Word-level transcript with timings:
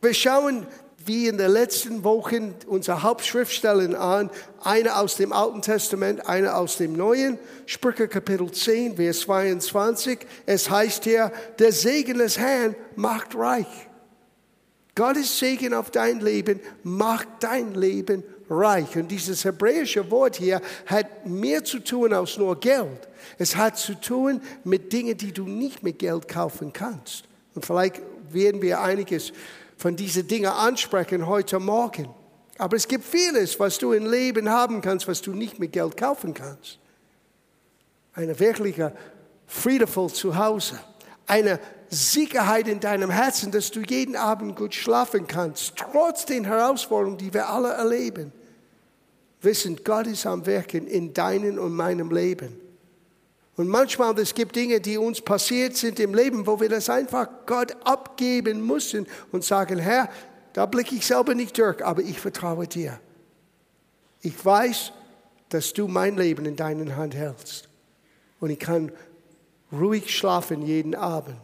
Wir 0.00 0.14
schauen 0.14 0.64
wie 1.04 1.26
in 1.26 1.38
den 1.38 1.50
letzten 1.50 2.04
Wochen 2.04 2.54
unsere 2.68 3.02
Hauptschriftstellen 3.02 3.96
an, 3.96 4.30
eine 4.62 4.96
aus 4.96 5.16
dem 5.16 5.32
Alten 5.32 5.60
Testament, 5.60 6.28
eine 6.28 6.54
aus 6.54 6.76
dem 6.76 6.92
Neuen, 6.92 7.36
Sprüche 7.66 8.06
Kapitel 8.06 8.48
10, 8.52 8.94
Vers 8.94 9.20
22. 9.20 10.20
Es 10.46 10.70
heißt 10.70 11.02
hier, 11.02 11.32
der 11.58 11.72
Segen 11.72 12.18
des 12.18 12.38
Herrn 12.38 12.76
macht 12.94 13.34
reich. 13.34 13.66
Gottes 14.94 15.38
Segen 15.38 15.74
auf 15.74 15.90
dein 15.90 16.20
Leben 16.20 16.60
macht 16.84 17.28
dein 17.40 17.74
Leben 17.74 18.22
reich. 18.48 18.96
Und 18.96 19.08
dieses 19.08 19.44
hebräische 19.44 20.08
Wort 20.12 20.36
hier 20.36 20.60
hat 20.86 21.26
mehr 21.26 21.64
zu 21.64 21.80
tun 21.80 22.12
als 22.12 22.36
nur 22.36 22.60
Geld. 22.60 23.08
Es 23.36 23.56
hat 23.56 23.78
zu 23.78 23.94
tun 23.94 24.40
mit 24.62 24.92
Dingen, 24.92 25.16
die 25.16 25.32
du 25.32 25.44
nicht 25.44 25.82
mit 25.82 25.98
Geld 25.98 26.28
kaufen 26.28 26.72
kannst. 26.72 27.24
Und 27.54 27.66
vielleicht 27.66 28.00
werden 28.30 28.62
wir 28.62 28.80
einiges 28.80 29.32
von 29.78 29.96
diesen 29.96 30.26
Dingen 30.26 30.50
ansprechen 30.50 31.26
heute 31.26 31.58
Morgen. 31.60 32.08
Aber 32.58 32.76
es 32.76 32.88
gibt 32.88 33.04
vieles, 33.04 33.58
was 33.60 33.78
du 33.78 33.92
im 33.92 34.10
Leben 34.10 34.50
haben 34.50 34.80
kannst, 34.80 35.06
was 35.06 35.22
du 35.22 35.32
nicht 35.32 35.60
mit 35.60 35.72
Geld 35.72 35.96
kaufen 35.96 36.34
kannst. 36.34 36.78
Eine 38.12 38.38
wirkliche 38.40 38.92
friedevoll 39.46 40.12
Zuhause. 40.12 40.78
Eine 41.26 41.60
Sicherheit 41.88 42.66
in 42.66 42.80
deinem 42.80 43.10
Herzen, 43.10 43.52
dass 43.52 43.70
du 43.70 43.80
jeden 43.80 44.16
Abend 44.16 44.56
gut 44.56 44.74
schlafen 44.74 45.26
kannst, 45.28 45.76
trotz 45.76 46.26
den 46.26 46.44
Herausforderungen, 46.44 47.16
die 47.16 47.32
wir 47.32 47.48
alle 47.48 47.72
erleben. 47.72 48.32
Wissen, 49.40 49.78
Gott 49.84 50.08
ist 50.08 50.26
am 50.26 50.44
Wirken 50.44 50.88
in 50.88 51.14
deinem 51.14 51.58
und 51.58 51.74
meinem 51.74 52.10
Leben. 52.10 52.67
Und 53.58 53.66
manchmal, 53.66 54.16
es 54.20 54.34
gibt 54.34 54.54
Dinge, 54.54 54.80
die 54.80 54.96
uns 54.98 55.20
passiert 55.20 55.76
sind 55.76 55.98
im 55.98 56.14
Leben, 56.14 56.46
wo 56.46 56.60
wir 56.60 56.68
das 56.68 56.88
einfach 56.88 57.28
Gott 57.44 57.76
abgeben 57.84 58.64
müssen 58.64 59.04
und 59.32 59.42
sagen, 59.42 59.80
Herr, 59.80 60.08
da 60.52 60.64
blicke 60.64 60.94
ich 60.94 61.04
selber 61.04 61.34
nicht 61.34 61.58
durch, 61.58 61.84
aber 61.84 62.00
ich 62.02 62.20
vertraue 62.20 62.68
dir. 62.68 63.00
Ich 64.20 64.44
weiß, 64.44 64.92
dass 65.48 65.72
du 65.72 65.88
mein 65.88 66.16
Leben 66.16 66.46
in 66.46 66.54
deinen 66.54 66.94
Hand 66.94 67.16
hältst. 67.16 67.68
Und 68.38 68.50
ich 68.50 68.60
kann 68.60 68.92
ruhig 69.72 70.16
schlafen 70.16 70.62
jeden 70.62 70.94
Abend, 70.94 71.38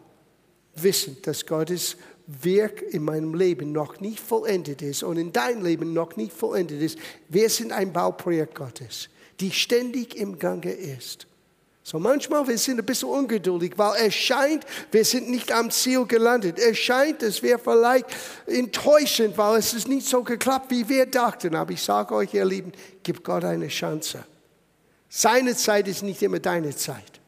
wissen, 0.77 1.17
dass 1.23 1.45
Gottes 1.47 1.97
Werk 2.29 2.81
in 2.81 3.03
meinem 3.03 3.35
Leben 3.35 3.73
noch 3.73 3.99
nicht 3.99 4.21
vollendet 4.21 4.83
ist 4.83 5.03
und 5.03 5.17
in 5.17 5.33
deinem 5.33 5.65
Leben 5.65 5.93
noch 5.93 6.15
nicht 6.15 6.33
vollendet 6.33 6.81
ist. 6.81 6.97
Wir 7.29 7.51
sind 7.51 7.73
ein 7.73 7.93
Bauprojekt 7.93 8.55
Gottes, 8.55 9.09
die 9.41 9.51
ständig 9.51 10.17
im 10.17 10.39
Gange 10.39 10.71
ist. 10.71 11.27
So 11.87 11.99
manchmal 11.99 12.49
wir 12.49 12.57
sind 12.57 12.79
ein 12.79 12.87
bisschen 12.87 13.11
ungeduldig, 13.11 13.75
weil 13.77 14.07
es 14.07 14.15
scheint, 14.15 14.65
wir 14.91 15.05
sind 15.05 15.29
nicht 15.29 15.53
am 15.53 15.71
Ziel 15.71 16.07
gelandet. 16.07 16.59
Es 16.59 16.79
scheint, 16.79 17.23
es 17.23 17.43
wäre 17.43 17.59
vielleicht 17.59 18.07
enttäuschend, 18.47 19.37
weil 19.37 19.59
es 19.59 19.75
ist 19.75 19.87
nicht 19.87 20.09
so 20.09 20.23
geklappt, 20.23 20.71
wie 20.71 20.89
wir 20.89 21.05
dachten. 21.05 21.55
Aber 21.55 21.73
ich 21.73 21.83
sage 21.83 22.15
euch, 22.15 22.33
ihr 22.33 22.47
Lieben, 22.47 22.73
gib 23.03 23.23
Gott 23.23 23.45
eine 23.45 23.69
Chance. 23.69 24.25
Seine 25.11 25.55
Zeit 25.55 25.87
ist 25.87 26.03
nicht 26.03 26.23
immer 26.23 26.39
deine 26.39 26.75
Zeit. 26.75 27.21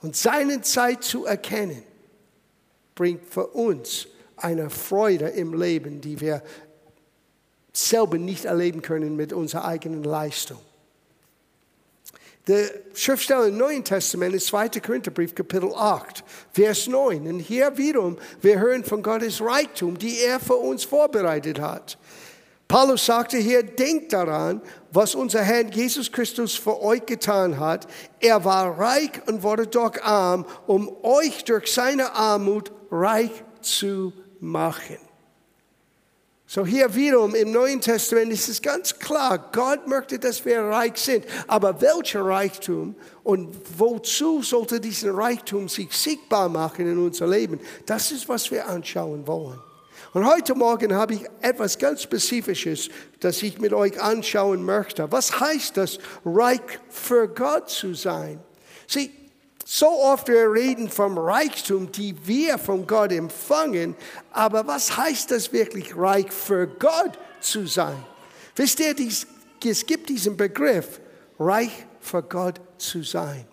Und 0.00 0.14
seine 0.14 0.60
Zeit 0.60 1.02
zu 1.02 1.26
erkennen, 1.26 1.82
bringt 2.94 3.24
für 3.24 3.48
uns 3.48 4.06
eine 4.36 4.70
Freude 4.70 5.26
im 5.26 5.60
Leben, 5.60 6.00
die 6.00 6.20
wir 6.20 6.40
selber 7.72 8.16
nicht 8.16 8.44
erleben 8.44 8.80
können 8.80 9.16
mit 9.16 9.32
unserer 9.32 9.64
eigenen 9.64 10.04
Leistung. 10.04 10.60
Der 12.46 12.70
Schriftsteller 12.94 13.48
im 13.48 13.58
Neuen 13.58 13.82
Testament 13.82 14.32
ist 14.32 14.46
2. 14.46 14.68
Korintherbrief, 14.80 15.34
Kapitel 15.34 15.72
8, 15.74 16.22
Vers 16.52 16.86
9. 16.86 17.26
Und 17.26 17.40
hier 17.40 17.76
wiederum, 17.76 18.18
wir 18.40 18.60
hören 18.60 18.84
von 18.84 19.02
Gottes 19.02 19.40
Reichtum, 19.40 19.98
die 19.98 20.20
er 20.20 20.38
für 20.38 20.54
uns 20.54 20.84
vorbereitet 20.84 21.60
hat. 21.60 21.98
Paulus 22.68 23.04
sagte 23.04 23.36
hier, 23.36 23.64
denkt 23.64 24.12
daran, 24.12 24.60
was 24.92 25.16
unser 25.16 25.42
Herr 25.42 25.64
Jesus 25.66 26.10
Christus 26.12 26.54
für 26.54 26.80
euch 26.82 27.04
getan 27.04 27.58
hat. 27.58 27.88
Er 28.20 28.44
war 28.44 28.78
reich 28.78 29.10
und 29.26 29.42
wurde 29.42 29.66
doch 29.66 30.00
arm, 30.02 30.46
um 30.68 30.88
euch 31.02 31.42
durch 31.44 31.72
seine 31.72 32.12
Armut 32.14 32.70
reich 32.92 33.30
zu 33.60 34.12
machen. 34.38 35.05
So 36.48 36.64
hier 36.64 36.94
wiederum 36.94 37.34
im 37.34 37.50
Neuen 37.50 37.80
Testament 37.80 38.32
ist 38.32 38.48
es 38.48 38.62
ganz 38.62 38.96
klar, 38.96 39.50
Gott 39.52 39.88
möchte, 39.88 40.16
dass 40.16 40.44
wir 40.44 40.60
reich 40.60 40.96
sind. 40.96 41.24
Aber 41.48 41.80
welcher 41.80 42.24
Reichtum 42.24 42.94
und 43.24 43.52
wozu 43.76 44.42
sollte 44.42 44.80
diesen 44.80 45.10
Reichtum 45.10 45.68
sich 45.68 45.92
sichtbar 45.92 46.48
machen 46.48 46.86
in 46.86 46.98
unser 46.98 47.26
Leben? 47.26 47.58
Das 47.84 48.12
ist, 48.12 48.28
was 48.28 48.48
wir 48.52 48.68
anschauen 48.68 49.26
wollen. 49.26 49.58
Und 50.12 50.24
heute 50.24 50.54
Morgen 50.54 50.94
habe 50.94 51.14
ich 51.14 51.24
etwas 51.40 51.76
ganz 51.78 52.02
Spezifisches, 52.02 52.90
das 53.18 53.42
ich 53.42 53.58
mit 53.58 53.72
euch 53.72 54.00
anschauen 54.00 54.62
möchte. 54.62 55.10
Was 55.10 55.40
heißt 55.40 55.76
das, 55.76 55.98
reich 56.24 56.60
für 56.88 57.26
Gott 57.28 57.68
zu 57.68 57.92
sein? 57.92 58.38
Sieh, 58.86 59.10
so 59.68 59.88
oft 59.88 60.28
wir 60.28 60.52
reden 60.52 60.88
vom 60.88 61.18
Reichtum, 61.18 61.90
die 61.90 62.14
wir 62.24 62.56
von 62.56 62.86
Gott 62.86 63.10
empfangen, 63.10 63.96
aber 64.30 64.64
was 64.68 64.96
heißt 64.96 65.32
das 65.32 65.52
wirklich, 65.52 65.96
reich 65.96 66.30
für 66.30 66.68
Gott 66.68 67.18
zu 67.40 67.66
sein? 67.66 68.00
Wisst 68.54 68.78
ihr, 68.78 68.94
es 68.96 69.86
gibt 69.86 70.08
diesen 70.08 70.36
Begriff, 70.36 71.00
reich 71.40 71.72
für 72.00 72.22
Gott 72.22 72.60
zu 72.78 73.02
sein. 73.02 73.44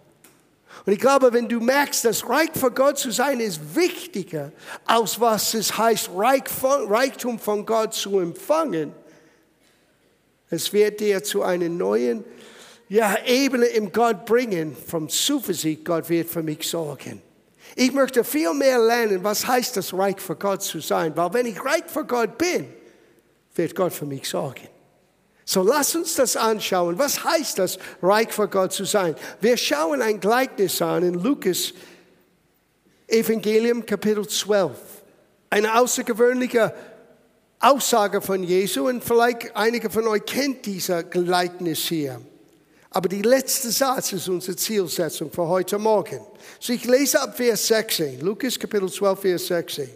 Und 0.85 0.93
ich 0.93 0.99
glaube, 0.99 1.33
wenn 1.33 1.49
du 1.49 1.59
merkst, 1.59 2.05
dass 2.05 2.29
reich 2.29 2.51
für 2.53 2.69
Gott 2.69 2.99
zu 2.99 3.09
sein 3.09 3.39
ist 3.39 3.75
wichtiger, 3.75 4.51
als 4.85 5.19
was 5.19 5.55
es 5.55 5.75
heißt, 5.75 6.11
Reichtum 6.13 7.39
von 7.39 7.65
Gott 7.65 7.95
zu 7.95 8.19
empfangen, 8.19 8.93
es 10.51 10.71
wird 10.71 10.99
dir 10.99 11.23
zu 11.23 11.41
einem 11.41 11.75
neuen 11.75 12.23
ja, 12.89 13.17
Ebene 13.25 13.65
im 13.65 13.91
Gott 13.91 14.25
bringen, 14.25 14.75
vom 14.75 15.09
Zuversicht, 15.09 15.85
Gott 15.85 16.09
wird 16.09 16.29
für 16.29 16.43
mich 16.43 16.67
sorgen. 16.67 17.21
Ich 17.75 17.91
möchte 17.91 18.23
viel 18.23 18.53
mehr 18.53 18.77
lernen, 18.77 19.23
was 19.23 19.47
heißt 19.47 19.77
das, 19.77 19.93
reich 19.93 20.19
für 20.19 20.35
Gott 20.35 20.61
zu 20.61 20.79
sein. 20.79 21.15
Weil 21.15 21.33
wenn 21.33 21.45
ich 21.45 21.63
reich 21.63 21.85
für 21.87 22.05
Gott 22.05 22.37
bin, 22.37 22.67
wird 23.55 23.75
Gott 23.75 23.93
für 23.93 24.05
mich 24.05 24.29
sorgen. 24.29 24.67
So 25.45 25.61
lass 25.63 25.95
uns 25.95 26.15
das 26.15 26.37
anschauen. 26.37 26.97
Was 26.97 27.23
heißt 27.23 27.59
das, 27.59 27.77
reich 28.01 28.31
für 28.31 28.47
Gott 28.47 28.73
zu 28.73 28.85
sein? 28.85 29.15
Wir 29.41 29.57
schauen 29.57 30.01
ein 30.01 30.19
Gleichnis 30.19 30.81
an 30.81 31.03
in 31.03 31.15
Lukas 31.15 31.73
Evangelium 33.07 33.85
Kapitel 33.85 34.27
12. 34.27 34.71
Eine 35.49 35.77
außergewöhnliche 35.79 36.73
Aussage 37.59 38.21
von 38.21 38.43
Jesu 38.43 38.87
und 38.87 39.03
vielleicht 39.03 39.55
einige 39.55 39.89
von 39.89 40.07
euch 40.07 40.25
kennt 40.25 40.65
dieser 40.65 41.03
Gleichnis 41.03 41.79
hier. 41.79 42.21
Aber 42.95 43.09
die 43.09 43.23
letzte 43.23 43.71
Satz 43.71 44.13
ist 44.13 44.29
unsere 44.29 44.55
Zielsetzung 44.55 45.31
für 45.31 45.47
heute 45.47 45.79
Morgen. 45.79 46.21
So 46.59 46.73
ich 46.73 46.85
lese 46.85 47.19
ab 47.19 47.35
Vers 47.35 47.65
16, 47.65 48.21
Lukas 48.21 48.59
Kapitel 48.59 48.91
12, 48.91 49.19
Vers 49.19 49.47
16. 49.47 49.89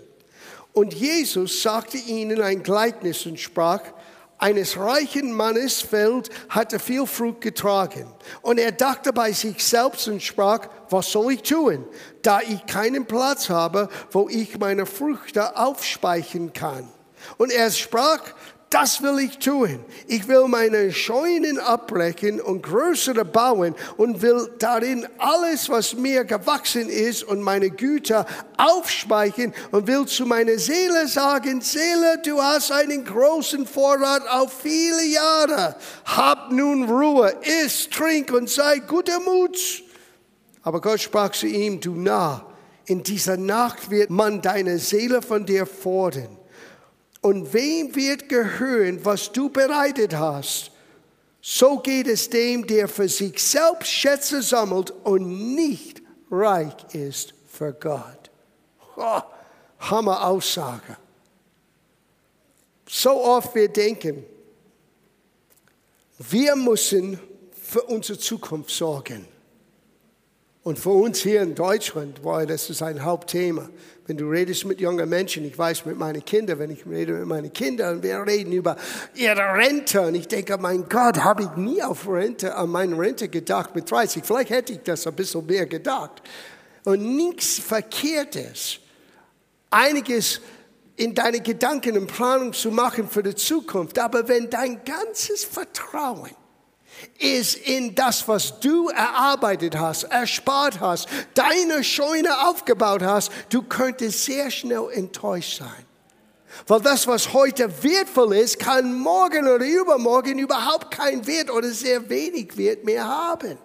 Und 0.73 0.95
Jesus 0.95 1.61
sagte 1.61 1.97
ihnen 1.97 2.41
ein 2.41 2.63
Gleichnis 2.63 3.23
und 3.27 3.39
sprach, 3.39 3.81
eines 4.39 4.77
reichen 4.77 5.31
Mannes 5.31 5.79
Feld 5.79 6.29
hatte 6.49 6.79
viel 6.79 7.05
Frucht 7.05 7.41
getragen. 7.41 8.11
Und 8.41 8.59
er 8.59 8.71
dachte 8.71 9.13
bei 9.13 9.31
sich 9.31 9.63
selbst 9.63 10.07
und 10.07 10.23
sprach, 10.23 10.67
was 10.89 11.11
soll 11.11 11.33
ich 11.33 11.43
tun, 11.43 11.85
da 12.23 12.41
ich 12.41 12.65
keinen 12.65 13.05
Platz 13.05 13.49
habe, 13.49 13.89
wo 14.09 14.27
ich 14.27 14.57
meine 14.57 14.87
Früchte 14.87 15.55
aufspeichern 15.55 16.51
kann. 16.51 16.89
Und 17.37 17.51
er 17.51 17.69
sprach, 17.71 18.21
das 18.69 19.01
will 19.01 19.19
ich 19.19 19.39
tun. 19.39 19.79
Ich 20.07 20.27
will 20.27 20.47
meine 20.47 20.91
Scheunen 20.91 21.57
abbrechen 21.57 22.41
und 22.41 22.63
größere 22.63 23.23
bauen 23.23 23.75
und 23.95 24.21
will 24.21 24.49
darin 24.59 25.07
alles, 25.17 25.69
was 25.69 25.95
mir 25.95 26.25
gewachsen 26.25 26.89
ist 26.89 27.23
und 27.23 27.41
meine 27.41 27.69
Güter 27.69 28.25
aufspeichern 28.57 29.53
und 29.71 29.87
will 29.87 30.05
zu 30.05 30.25
meiner 30.25 30.57
Seele 30.59 31.07
sagen, 31.07 31.61
Seele, 31.61 32.21
du 32.25 32.41
hast 32.41 32.71
einen 32.73 33.05
großen 33.05 33.65
Vorrat 33.65 34.27
auf 34.27 34.51
viele 34.61 35.05
Jahre. 35.05 35.75
Hab 36.03 36.51
nun 36.51 36.89
Ruhe, 36.89 37.33
iss, 37.63 37.89
trink 37.89 38.33
und 38.33 38.49
sei 38.49 38.79
guter 38.79 39.21
Mut. 39.21 39.57
Aber 40.63 40.81
Gott 40.81 40.99
sprach 40.99 41.31
zu 41.31 41.47
ihm, 41.47 41.79
du 41.79 41.95
Narr, 41.95 42.45
in 42.85 43.01
dieser 43.01 43.37
Nacht 43.37 43.89
wird 43.89 44.09
man 44.09 44.41
deine 44.41 44.77
Seele 44.79 45.21
von 45.21 45.45
dir 45.45 45.65
fordern. 45.65 46.37
Und 47.21 47.53
wem 47.53 47.95
wird 47.95 48.29
gehören, 48.29 49.03
was 49.03 49.31
du 49.31 49.49
bereitet 49.49 50.15
hast? 50.15 50.71
So 51.41 51.79
geht 51.79 52.07
es 52.07 52.29
dem, 52.29 52.67
der 52.67 52.87
für 52.87 53.07
sich 53.07 53.41
selbst 53.41 53.89
Schätze 53.89 54.41
sammelt 54.41 54.91
und 55.03 55.55
nicht 55.55 56.01
reich 56.29 56.75
ist 56.93 57.33
für 57.47 57.73
Gott. 57.73 58.29
Oh, 58.97 59.21
Hammer 59.79 60.25
Aussage. 60.25 60.97
So 62.87 63.23
oft 63.23 63.53
wir 63.55 63.69
denken, 63.69 64.25
wir 66.19 66.55
müssen 66.55 67.19
für 67.53 67.83
unsere 67.83 68.17
Zukunft 68.17 68.71
sorgen. 68.71 69.27
Und 70.67 70.77
für 70.77 70.89
uns 70.89 71.19
hier 71.19 71.43
in 71.43 71.55
Deutschland, 71.55 72.21
boah, 72.21 72.45
das 72.45 72.69
ist 72.69 72.81
ein 72.81 73.01
Hauptthema. 73.01 73.69
Wenn 74.05 74.17
du 74.17 74.29
redest 74.29 74.65
mit 74.65 74.81
jungen 74.81 75.07
Menschen, 75.07 75.45
ich 75.45 75.57
weiß 75.57 75.85
mit 75.85 75.97
meinen 75.97 76.25
Kindern, 76.25 76.59
wenn 76.59 76.71
ich 76.71 76.85
rede 76.85 77.13
mit 77.13 77.25
meinen 77.25 77.53
Kindern 77.53 77.95
und 77.95 78.03
wir 78.03 78.21
reden 78.27 78.51
über 78.51 78.75
ihre 79.15 79.53
Rente 79.53 80.01
und 80.01 80.15
ich 80.15 80.27
denke, 80.27 80.57
mein 80.57 80.89
Gott, 80.89 81.23
habe 81.23 81.43
ich 81.43 81.55
nie 81.55 81.81
auf 81.81 82.05
Rente, 82.05 82.53
an 82.53 82.69
meine 82.69 82.99
Rente 82.99 83.29
gedacht 83.29 83.75
mit 83.75 83.89
30. 83.89 84.25
Vielleicht 84.25 84.49
hätte 84.49 84.73
ich 84.73 84.79
das 84.83 85.07
ein 85.07 85.13
bisschen 85.13 85.45
mehr 85.45 85.67
gedacht. 85.67 86.21
Und 86.83 87.15
nichts 87.15 87.59
Verkehrtes. 87.59 88.79
Einiges 89.69 90.41
in 90.97 91.15
deine 91.15 91.39
Gedanken 91.39 91.97
und 91.97 92.07
Planung 92.07 92.51
zu 92.51 92.71
machen 92.71 93.07
für 93.07 93.23
die 93.23 93.35
Zukunft. 93.35 93.97
Aber 93.99 94.27
wenn 94.27 94.49
dein 94.49 94.83
ganzes 94.83 95.45
Vertrauen 95.45 96.31
ist 97.19 97.55
in 97.55 97.95
das, 97.95 98.27
was 98.27 98.59
du 98.59 98.89
erarbeitet 98.89 99.77
hast, 99.77 100.03
erspart 100.03 100.79
hast, 100.79 101.07
deine 101.33 101.83
Scheune 101.83 102.47
aufgebaut 102.47 103.01
hast, 103.01 103.31
du 103.49 103.61
könntest 103.63 104.25
sehr 104.25 104.51
schnell 104.51 104.89
enttäuscht 104.91 105.59
sein. 105.59 105.85
Weil 106.65 106.81
das, 106.81 107.05
was 107.07 107.33
heute 107.33 107.83
wertvoll 107.83 108.35
ist, 108.35 108.59
kann 108.59 108.97
morgen 108.97 109.47
oder 109.47 109.65
übermorgen 109.65 110.39
überhaupt 110.39 110.91
keinen 110.91 111.25
Wert 111.27 111.51
oder 111.51 111.69
sehr 111.69 112.09
wenig 112.09 112.57
Wert 112.57 112.83
mehr 112.83 113.07
haben. 113.07 113.57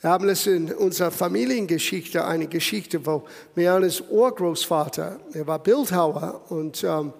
Wir 0.00 0.10
haben 0.10 0.28
es 0.28 0.46
in 0.46 0.72
unserer 0.72 1.10
Familiengeschichte, 1.10 2.24
eine 2.24 2.46
Geschichte, 2.46 3.04
wo 3.06 3.24
Mianes 3.54 4.02
Urgroßvater, 4.02 5.18
er 5.32 5.46
war 5.46 5.58
Bildhauer 5.58 6.42
und 6.50 6.84
ähm, 6.84 7.12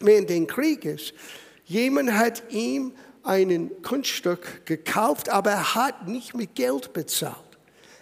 während 0.00 0.28
den 0.28 0.46
Krieges, 0.46 1.12
jemand 1.66 2.12
hat 2.12 2.42
ihm 2.50 2.92
ein 3.24 3.70
Kunststück 3.82 4.66
gekauft, 4.66 5.28
aber 5.28 5.50
er 5.50 5.74
hat 5.74 6.06
nicht 6.06 6.34
mit 6.34 6.54
Geld 6.54 6.92
bezahlt. 6.92 7.36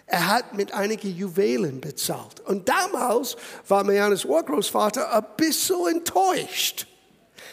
Er 0.05 0.27
hat 0.27 0.53
mit 0.53 0.73
einigen 0.73 1.15
Juwelen 1.15 1.81
bezahlt. 1.81 2.41
Und 2.41 2.69
damals 2.69 3.37
war 3.67 3.83
Marianes 3.83 4.25
Urgroßvater 4.25 5.13
ein 5.13 5.25
bisschen 5.37 5.87
enttäuscht. 5.87 6.87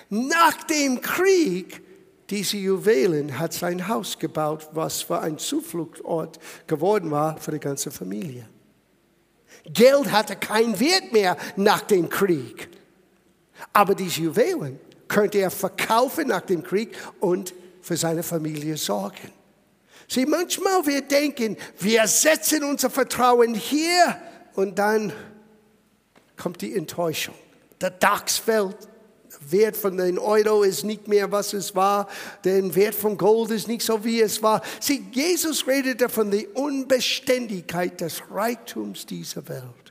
Nach 0.09 0.65
dem 0.65 1.01
Krieg, 1.01 1.81
diese 2.29 2.57
Juwelen 2.57 3.39
hat 3.39 3.53
sein 3.53 3.87
Haus 3.89 4.19
gebaut, 4.19 4.69
was 4.73 5.03
für 5.03 5.21
ein 5.21 5.39
Zufluchtsort 5.39 6.39
geworden 6.67 7.11
war 7.11 7.37
für 7.39 7.53
die 7.53 7.61
ganze 7.61 7.91
Familie. 7.91 8.49
Geld 9.65 10.11
hatte 10.11 10.37
keinen 10.37 10.79
Wert 10.81 11.13
mehr 11.13 11.37
nach 11.57 11.83
dem 11.83 12.09
Krieg. 12.09 12.69
Aber 13.73 13.95
diese 13.95 14.23
Juwelen 14.23 14.81
könnte 15.07 15.39
er 15.39 15.51
verkaufen 15.51 16.29
nach 16.29 16.41
dem 16.43 16.63
Krieg 16.63 16.97
und 17.21 17.55
für 17.81 17.97
seine 17.97 18.23
Familie 18.23 18.77
sorgen. 18.77 19.33
Sieh, 20.09 20.27
manchmal 20.27 20.85
wir 20.87 21.03
denken, 21.03 21.57
wir 21.79 22.07
setzen 22.09 22.65
unser 22.65 22.91
Vertrauen 22.91 23.55
hier 23.55 24.17
und 24.55 24.79
dann 24.79 25.13
kommt 26.37 26.61
die 26.63 26.75
Enttäuschung. 26.75 27.35
Der 27.81 27.91
DAX 27.91 28.39
fällt, 28.39 28.77
der 29.31 29.53
Wert 29.53 29.77
von 29.77 29.97
den 29.97 30.19
Euro 30.19 30.65
ist 30.65 30.85
nicht 30.85 31.07
mehr, 31.07 31.31
was 31.31 31.53
es 31.53 31.75
war. 31.75 32.09
Der 32.45 32.75
Wert 32.75 32.95
von 32.95 33.17
Gold 33.17 33.53
ist 33.53 33.69
nicht 33.69 33.83
so, 33.83 34.05
wie 34.05 34.21
es 34.21 34.43
war. 34.43 34.63
Sieh, 34.81 35.05
Jesus 35.13 35.67
redete 35.67 36.09
von 36.09 36.31
der 36.31 36.57
Unbeständigkeit 36.57 38.01
des 38.01 38.23
Reichtums 38.31 39.07
dieser 39.07 39.49
Welt. 39.49 39.90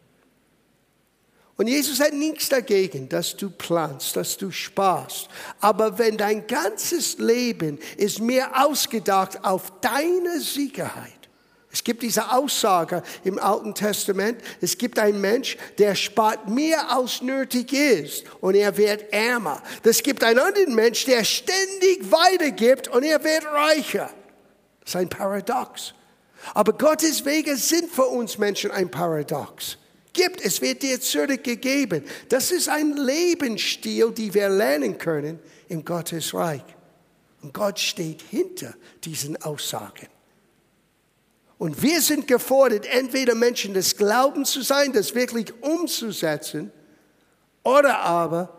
Und 1.60 1.68
Jesus 1.68 2.00
hat 2.00 2.14
nichts 2.14 2.48
dagegen, 2.48 3.10
dass 3.10 3.36
du 3.36 3.50
planst, 3.50 4.16
dass 4.16 4.38
du 4.38 4.50
sparst. 4.50 5.28
Aber 5.60 6.00
wenn 6.00 6.18
dein 6.18 6.48
ganzes 6.48 7.18
Leben 7.18 7.80
ist 7.98 8.22
mehr 8.22 8.66
ausgedacht 8.66 9.44
auf 9.44 9.70
deine 9.82 10.40
Sicherheit, 10.40 11.12
es 11.70 11.84
gibt 11.84 12.02
diese 12.02 12.32
Aussage 12.32 13.04
im 13.26 13.38
Alten 13.40 13.76
Testament, 13.76 14.42
es 14.62 14.78
gibt 14.78 14.98
einen 15.00 15.20
Mensch, 15.20 15.58
der 15.78 15.96
spart 15.96 16.48
mehr 16.48 16.90
als 16.92 17.22
nötig 17.22 17.74
ist 17.74 18.24
und 18.40 18.56
er 18.56 18.78
wird 18.78 19.12
ärmer. 19.12 19.62
Es 19.84 20.02
gibt 20.02 20.24
einen 20.24 20.40
anderen 20.40 20.74
Mensch, 20.74 21.04
der 21.04 21.26
ständig 21.26 22.10
weitergibt 22.10 22.88
und 22.88 23.04
er 23.04 23.22
wird 23.22 23.46
reicher. 23.46 24.10
Das 24.80 24.92
ist 24.92 24.96
ein 24.96 25.10
Paradox. 25.10 25.94
Aber 26.54 26.72
Gottes 26.72 27.26
Wege 27.26 27.58
sind 27.58 27.92
für 27.92 28.06
uns 28.06 28.38
Menschen 28.38 28.72
ein 28.72 28.90
Paradox 28.90 29.78
gibt. 30.19 30.42
Es 30.42 30.62
wird 30.62 30.83
dir 30.83 31.00
zurückgegeben. 31.00 32.04
Das 32.27 32.51
ist 32.51 32.68
ein 32.68 32.98
Lebensstil, 32.98 34.12
den 34.12 34.33
wir 34.33 34.50
lernen 34.50 34.98
können 34.98 35.39
im 35.69 35.86
Gottesreich. 35.86 36.63
Und 37.42 37.54
Gott 37.54 37.80
steht 37.80 38.21
hinter 38.30 38.74
diesen 39.04 39.42
Aussagen. 39.42 40.07
Und 41.57 41.81
wir 41.81 42.01
sind 42.01 42.27
gefordert, 42.27 42.86
entweder 42.86 43.36
Menschen 43.36 43.74
des 43.74 43.95
Glaubens 43.95 44.51
zu 44.51 44.62
sein, 44.62 44.92
das 44.94 45.16
wirklich 45.16 45.54
umzusetzen, 45.62 46.71
oder 47.63 48.00
aber 48.00 48.57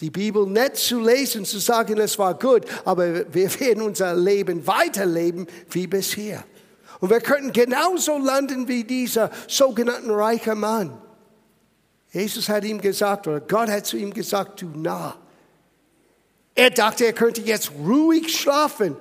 die 0.00 0.10
Bibel 0.10 0.46
nett 0.46 0.76
zu 0.76 1.00
lesen, 1.00 1.44
zu 1.44 1.58
sagen, 1.58 1.98
es 1.98 2.18
war 2.18 2.38
gut, 2.38 2.64
aber 2.84 3.32
wir 3.32 3.60
werden 3.60 3.82
unser 3.82 4.14
Leben 4.14 4.66
weiterleben 4.66 5.46
wie 5.70 5.86
bisher. 5.86 6.44
Und 7.00 7.10
wir 7.10 7.20
könnten 7.20 7.52
genauso 7.52 8.18
landen 8.18 8.68
wie 8.68 8.84
dieser 8.84 9.30
sogenannte 9.48 10.16
reiche 10.16 10.54
Mann. 10.54 10.96
Jesus 12.10 12.48
hat 12.48 12.64
ihm 12.64 12.80
gesagt, 12.80 13.26
oder 13.26 13.40
Gott 13.40 13.68
hat 13.68 13.86
zu 13.86 13.96
ihm 13.96 14.12
gesagt, 14.14 14.62
du 14.62 14.68
nah. 14.74 15.16
Er 16.54 16.70
dachte, 16.70 17.04
er 17.04 17.12
könnte 17.12 17.42
jetzt 17.42 17.70
ruhig 17.72 18.34
schlafen. 18.34 18.96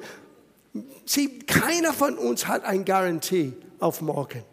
Sieh, 1.06 1.40
keiner 1.40 1.94
von 1.94 2.18
uns 2.18 2.48
hat 2.48 2.66
eine 2.66 2.84
Garantie 2.84 3.54
auf 3.80 4.02
morgen. 4.02 4.44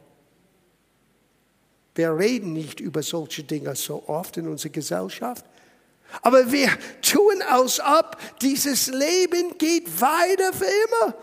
Wir 1.94 2.16
reden 2.16 2.52
nicht 2.52 2.80
über 2.80 3.02
solche 3.02 3.42
Dinge 3.42 3.74
so 3.74 4.04
oft 4.06 4.36
in 4.36 4.48
unserer 4.48 4.72
Gesellschaft. 4.72 5.44
Aber 6.20 6.52
wir 6.52 6.68
tun 7.00 7.42
aus 7.50 7.80
ob, 7.80 8.16
dieses 8.40 8.86
Leben 8.88 9.56
geht 9.58 10.00
weiter 10.00 10.52
für 10.52 10.64
immer. 10.64 11.14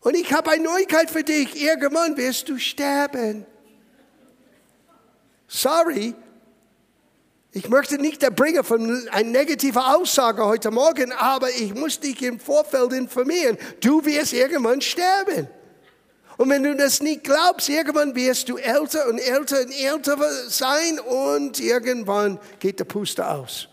Und 0.00 0.16
ich 0.16 0.32
habe 0.32 0.50
eine 0.50 0.64
Neuigkeit 0.64 1.10
für 1.10 1.22
dich. 1.22 1.60
Irgendwann 1.60 2.16
wirst 2.16 2.48
du 2.48 2.58
sterben. 2.58 3.44
Sorry. 5.46 6.14
Ich 7.52 7.68
möchte 7.68 7.98
nicht 7.98 8.22
der 8.22 8.30
Bringer 8.30 8.62
von 8.62 9.08
einer 9.08 9.28
negativen 9.28 9.82
Aussage 9.82 10.44
heute 10.44 10.70
Morgen, 10.70 11.10
aber 11.12 11.50
ich 11.50 11.74
muss 11.74 11.98
dich 11.98 12.22
im 12.22 12.38
Vorfeld 12.38 12.92
informieren. 12.92 13.58
Du 13.80 14.04
wirst 14.04 14.32
irgendwann 14.32 14.80
sterben. 14.80 15.48
Und 16.36 16.48
wenn 16.48 16.62
du 16.62 16.74
das 16.76 17.02
nicht 17.02 17.24
glaubst, 17.24 17.68
irgendwann 17.68 18.14
wirst 18.14 18.48
du 18.48 18.56
älter 18.56 19.08
und 19.08 19.18
älter 19.18 19.60
und 19.60 19.72
älter 19.72 20.16
sein 20.48 21.00
und 21.00 21.60
irgendwann 21.60 22.38
geht 22.60 22.78
der 22.78 22.84
Puster 22.84 23.30
aus. 23.30 23.68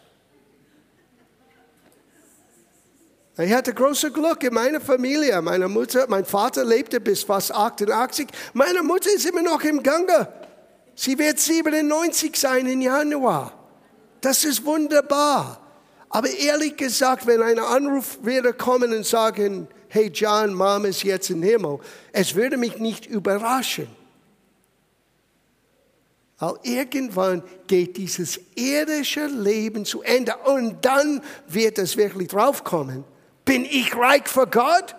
Ich 3.40 3.54
hatte 3.54 3.72
große 3.72 4.12
Glück 4.12 4.44
in 4.44 4.54
meiner 4.54 4.82
Familie. 4.82 5.40
Meine 5.44 5.68
Mutter, 5.68 6.06
mein 6.10 6.26
Vater 6.26 6.66
lebte 6.66 7.00
bis 7.00 7.24
fast 7.24 7.52
88. 7.52 8.28
Meine 8.54 8.82
Mutter 8.82 9.12
ist 9.14 9.28
immer 9.28 9.44
noch 9.44 9.62
im 9.62 9.84
Gange. 9.84 10.28
Sie 10.96 11.20
wird 11.20 11.38
97 11.40 12.36
sein 12.36 12.66
im 12.66 12.82
Januar. 12.82 13.54
Das 14.22 14.44
ist 14.44 14.66
wunderbar. 14.66 15.62
Aber 16.10 16.30
ehrlich 16.30 16.78
gesagt, 16.78 17.28
wenn 17.28 17.44
ein 17.44 17.60
Anruf 17.60 18.18
würde 18.24 18.54
kommen 18.54 18.92
und 18.92 19.06
sagen, 19.06 19.68
hey 19.90 20.10
John, 20.12 20.56
Mom 20.56 20.86
ist 20.86 21.04
jetzt 21.04 21.30
im 21.30 21.44
Himmel, 21.44 21.80
es 22.14 22.34
würde 22.34 22.58
mich 22.58 22.80
nicht 22.80 23.06
überraschen. 23.06 23.88
Weil 26.40 26.56
irgendwann 26.64 27.44
geht 27.68 27.98
dieses 27.98 28.40
irdische 28.56 29.28
Leben 29.28 29.86
zu 29.86 30.02
Ende 30.02 30.36
und 30.38 30.84
dann 30.84 31.22
wird 31.48 31.78
es 31.78 31.98
wirklich 31.98 32.30
draufkommen 32.30 33.04
bin 33.48 33.66
ich 33.66 33.96
reich 33.96 34.28
für 34.28 34.46
Gott 34.46 34.96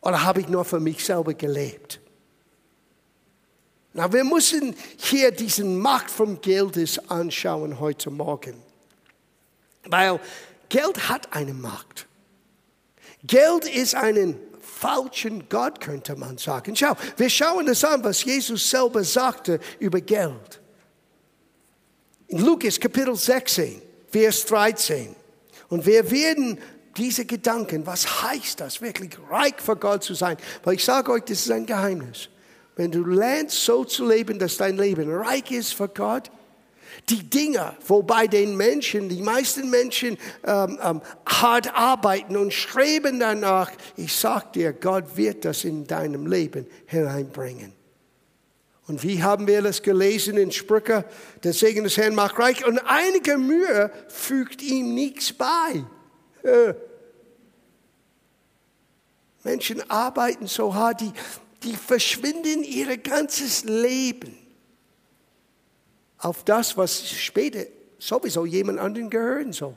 oder 0.00 0.22
habe 0.22 0.40
ich 0.40 0.48
nur 0.48 0.64
für 0.64 0.80
mich 0.80 1.04
selber 1.04 1.34
gelebt? 1.34 2.00
Na, 3.92 4.10
wir 4.12 4.24
müssen 4.24 4.74
hier 4.96 5.30
diesen 5.30 5.78
Macht 5.78 6.10
vom 6.10 6.40
Geldes 6.40 6.98
anschauen 7.10 7.80
heute 7.80 8.10
Morgen. 8.10 8.62
Weil 9.84 10.20
Geld 10.68 11.08
hat 11.08 11.32
eine 11.34 11.54
Macht. 11.54 12.06
Geld 13.24 13.66
ist 13.66 13.94
einen 13.94 14.38
falschen 14.60 15.48
Gott, 15.48 15.80
könnte 15.80 16.14
man 16.14 16.38
sagen. 16.38 16.76
Schau, 16.76 16.94
wir 17.16 17.30
schauen 17.30 17.66
das 17.66 17.84
an, 17.84 18.04
was 18.04 18.22
Jesus 18.24 18.68
selber 18.68 19.02
sagte 19.02 19.58
über 19.78 20.00
Geld. 20.00 20.60
In 22.28 22.44
Lukas 22.44 22.78
Kapitel 22.78 23.16
16, 23.16 23.80
Vers 24.10 24.44
13. 24.46 25.16
Und 25.68 25.86
wir 25.86 26.08
werden 26.10 26.58
diese 26.96 27.24
Gedanken, 27.24 27.86
was 27.86 28.22
heißt 28.22 28.60
das, 28.60 28.80
wirklich 28.80 29.16
reich 29.30 29.54
für 29.58 29.76
Gott 29.76 30.02
zu 30.02 30.14
sein? 30.14 30.36
Weil 30.64 30.74
ich 30.74 30.84
sage 30.84 31.12
euch, 31.12 31.24
das 31.24 31.40
ist 31.40 31.50
ein 31.50 31.66
Geheimnis. 31.66 32.28
Wenn 32.76 32.90
du 32.90 33.04
lernst, 33.04 33.64
so 33.64 33.84
zu 33.84 34.06
leben, 34.06 34.38
dass 34.38 34.56
dein 34.56 34.76
Leben 34.76 35.10
reich 35.10 35.50
ist 35.50 35.74
für 35.74 35.88
Gott, 35.88 36.30
Die 37.08 37.28
Dinge, 37.28 37.76
wobei 37.86 38.26
den 38.26 38.56
Menschen, 38.56 39.08
die 39.08 39.22
meisten 39.22 39.70
Menschen 39.70 40.18
ähm, 40.44 40.78
ähm, 40.82 41.02
hart 41.26 41.72
arbeiten 41.74 42.36
und 42.36 42.52
streben 42.52 43.20
danach, 43.20 43.70
ich 43.96 44.14
sag 44.14 44.52
dir, 44.54 44.72
Gott 44.72 45.16
wird 45.16 45.44
das 45.44 45.64
in 45.64 45.86
deinem 45.86 46.26
Leben 46.26 46.66
hineinbringen. 46.86 47.72
Und 48.88 49.02
wie 49.02 49.22
haben 49.22 49.46
wir 49.46 49.62
das 49.62 49.82
gelesen 49.82 50.36
in 50.36 50.52
Sprüche? 50.52 51.04
Der 51.42 51.52
Segen 51.52 51.84
des 51.84 51.96
Herrn 51.96 52.14
macht 52.14 52.38
reich 52.38 52.64
und 52.66 52.78
einige 52.78 53.36
Mühe 53.36 53.90
fügt 54.08 54.62
ihm 54.62 54.94
nichts 54.94 55.32
bei. 55.32 55.84
Äh. 56.42 56.74
Menschen 59.42 59.88
arbeiten 59.90 60.46
so 60.46 60.74
hart, 60.74 61.00
die, 61.00 61.12
die 61.62 61.76
verschwinden 61.76 62.64
ihr 62.64 62.96
ganzes 62.98 63.64
Leben 63.64 64.36
auf 66.18 66.44
das, 66.44 66.76
was 66.76 67.08
später 67.08 67.64
sowieso 67.98 68.44
jemand 68.44 68.78
anderen 68.80 69.10
gehören 69.10 69.52
soll. 69.52 69.76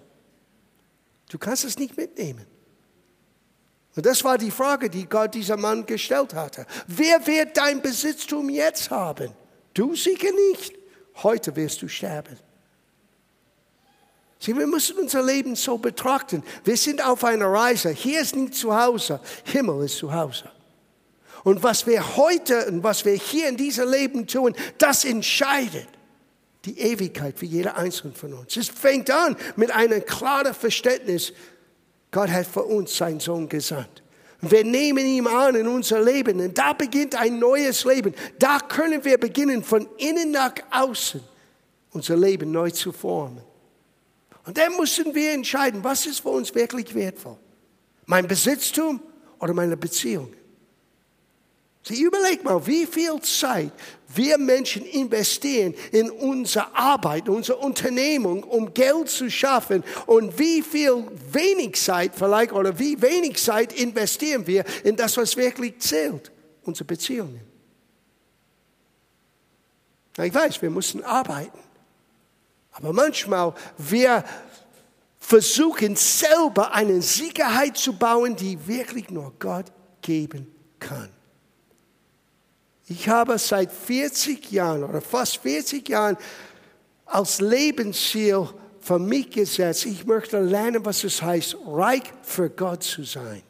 Du 1.30 1.38
kannst 1.38 1.63
es 1.63 1.78
nicht 1.78 1.96
mitnehmen. 1.96 2.46
Und 3.96 4.06
das 4.06 4.24
war 4.24 4.38
die 4.38 4.51
Frage, 4.51 4.89
die 4.89 5.06
Gott 5.06 5.34
dieser 5.34 5.58
Mann 5.58 5.86
gestellt 5.86 6.34
hatte. 6.34 6.66
Wer 6.88 7.25
wird 7.28 7.58
dein 7.58 7.82
Besitztum 7.82 8.50
jetzt 8.50 8.89
haben? 8.89 9.32
Du 9.74 9.96
sicher 9.96 10.32
nicht. 10.51 10.74
Heute 11.18 11.56
wirst 11.56 11.82
du 11.82 11.88
sterben. 11.88 12.38
Sieh, 14.39 14.55
wir 14.55 14.67
müssen 14.67 14.98
unser 14.98 15.22
Leben 15.22 15.55
so 15.55 15.77
betrachten. 15.77 16.43
Wir 16.63 16.77
sind 16.77 17.05
auf 17.05 17.25
einer 17.25 17.48
Reise. 17.48 17.89
Hier 17.89 18.22
ist 18.22 18.36
nicht 18.36 18.55
zu 18.55 18.74
Hause. 18.74 19.19
Himmel 19.43 19.86
ist 19.86 19.98
zu 19.98 20.13
Hause. 20.13 20.50
Und 21.43 21.62
was 21.62 21.86
wir 21.86 22.15
heute 22.15 22.65
und 22.67 22.84
was 22.84 23.03
wir 23.03 23.13
hier 23.13 23.50
in 23.50 23.58
diesem 23.58 23.89
Leben 23.89 24.27
tun, 24.27 24.55
das 24.77 25.03
entscheidet 25.03 25.88
die 26.65 26.77
Ewigkeit 26.79 27.38
für 27.38 27.46
jeder 27.46 27.77
Einzelne 27.77 28.13
von 28.13 28.34
uns. 28.34 28.55
Es 28.58 28.69
fängt 28.69 29.10
an 29.12 29.36
mit 29.55 29.72
einem 29.72 30.05
klaren 30.05 30.53
Verständnis, 30.53 31.34
Gott 32.12 32.29
hat 32.29 32.48
für 32.48 32.63
uns 32.63 32.98
seinen 32.98 33.19
Sohn 33.19 33.48
gesandt. 33.48 34.03
Wir 34.41 34.63
nehmen 34.63 35.05
ihn 35.05 35.27
an 35.27 35.55
in 35.55 35.67
unser 35.67 36.01
Leben 36.01 36.39
und 36.39 36.58
da 36.58 36.74
beginnt 36.74 37.15
ein 37.15 37.39
neues 37.39 37.84
Leben. 37.84 38.13
Da 38.39 38.60
können 38.60 39.03
wir 39.03 39.17
beginnen, 39.17 39.63
von 39.63 39.88
innen 39.98 40.31
nach 40.31 40.53
außen 40.72 41.22
unser 41.91 42.15
Leben 42.15 42.51
neu 42.51 42.72
zu 42.72 42.91
formen. 42.91 43.49
Und 44.46 44.58
dann 44.58 44.75
müssen 44.77 45.13
wir 45.13 45.34
entscheiden, 45.34 45.84
was 45.84 46.05
ist 46.05 46.22
für 46.22 46.29
uns 46.29 46.53
wirklich 46.55 46.93
wertvoll? 46.96 47.38
Mein 48.05 48.27
Besitztum 48.27 49.01
oder 49.39 49.53
meine 49.53 49.77
Beziehung? 49.77 50.34
Sie 51.84 52.03
überleg 52.03 52.43
mal, 52.43 52.65
wie 52.67 52.86
viel 52.86 53.19
Zeit 53.22 53.72
wir 54.13 54.38
Menschen 54.38 54.86
investieren 54.86 55.74
in 55.91 56.10
unsere 56.12 56.75
Arbeit, 56.75 57.29
unsere 57.29 57.58
Unternehmung, 57.58 58.43
um 58.43 58.74
Geld 58.74 59.10
zu 59.10 59.29
schaffen 59.29 59.84
und 60.05 60.38
wie 60.38 60.62
viel 60.62 61.05
wenig 61.31 61.81
Zeit 61.81 62.12
vielleicht 62.15 62.51
oder 62.51 62.77
wie 62.77 63.01
wenig 63.01 63.41
Zeit 63.41 63.74
investieren 63.74 64.46
wir 64.46 64.65
in 64.84 64.96
das, 64.96 65.15
was 65.17 65.38
wirklich 65.38 65.79
zählt, 65.79 66.31
unsere 66.63 66.86
Beziehungen. 66.86 67.41
Ich 70.17 70.34
weiß, 70.34 70.62
wir 70.62 70.69
müssen 70.69 71.03
arbeiten. 71.03 71.58
Aber 72.81 72.93
manchmal 72.93 73.53
wir 73.77 74.24
versuchen 75.19 75.95
selber 75.95 76.74
eine 76.74 77.01
Sicherheit 77.01 77.77
zu 77.77 77.93
bauen, 77.93 78.36
die 78.36 78.67
wirklich 78.67 79.09
nur 79.09 79.33
Gott 79.38 79.65
geben 80.01 80.48
kann. 80.79 81.09
Ich 82.88 83.07
habe 83.07 83.38
seit 83.38 83.71
40 83.71 84.51
Jahren 84.51 84.83
oder 84.83 85.01
fast 85.01 85.38
40 85.38 85.88
Jahren 85.88 86.17
als 87.05 87.41
Lebensziel 87.41 88.50
für 88.79 88.98
mich 88.98 89.29
gesetzt, 89.29 89.86
ich 89.86 90.05
möchte 90.07 90.39
lernen, 90.39 90.83
was 90.86 91.03
es 91.03 91.21
heißt, 91.21 91.57
reich 91.67 92.03
für 92.24 92.50
Gott 92.50 92.81
zu 92.81 93.03
sein. 93.03 93.43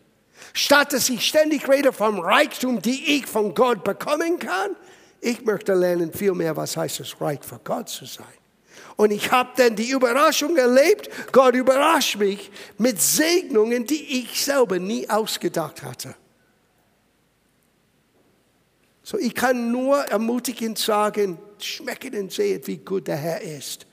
Statt 0.53 0.91
dass 0.91 1.07
ich 1.07 1.25
ständig 1.25 1.69
rede 1.69 1.93
vom 1.93 2.19
Reichtum, 2.19 2.81
die 2.81 3.17
ich 3.17 3.25
von 3.25 3.53
Gott 3.53 3.83
bekommen 3.85 4.39
kann, 4.39 4.75
ich 5.21 5.45
möchte 5.45 5.73
lernen 5.73 6.11
vielmehr, 6.11 6.57
was 6.57 6.75
heißt 6.75 6.99
es, 7.01 7.21
reich 7.21 7.39
für 7.43 7.59
Gott 7.63 7.87
zu 7.87 8.05
sein. 8.05 8.25
Und 8.99 9.11
ich 9.11 9.31
habe 9.31 9.51
dann 9.55 9.77
die 9.77 9.91
Überraschung 9.91 10.57
erlebt, 10.57 11.09
Gott 11.31 11.55
überrascht 11.55 12.17
mich 12.17 12.51
mit 12.77 13.01
Segnungen, 13.01 13.85
die 13.85 14.19
ich 14.19 14.43
selber 14.43 14.77
nie 14.77 15.09
ausgedacht 15.09 15.83
hatte. 15.83 16.15
So, 19.01 19.17
ich 19.17 19.33
kann 19.33 19.71
nur 19.71 19.99
ermutigend 19.99 20.77
sagen, 20.77 21.39
schmecken 21.59 22.13
und 22.19 22.33
sehen, 22.33 22.61
wie 22.65 22.75
gut 22.75 23.07
der 23.07 23.15
Herr 23.15 23.39
ist. 23.39 23.87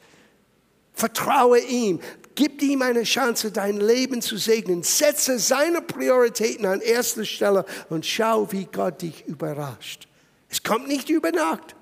Vertraue 0.92 1.60
ihm. 1.60 2.00
Gib 2.34 2.60
ihm 2.60 2.82
eine 2.82 3.04
Chance, 3.04 3.52
dein 3.52 3.78
Leben 3.78 4.20
zu 4.20 4.36
segnen. 4.36 4.82
Setze 4.82 5.38
seine 5.38 5.82
Prioritäten 5.82 6.66
an 6.66 6.80
erster 6.80 7.24
Stelle 7.24 7.64
und 7.90 8.04
schau, 8.04 8.50
wie 8.50 8.64
Gott 8.64 9.02
dich 9.02 9.24
überrascht. 9.28 10.08
Es 10.48 10.64
kommt 10.64 10.88
nicht 10.88 11.08
über 11.10 11.30
Nacht. 11.30 11.75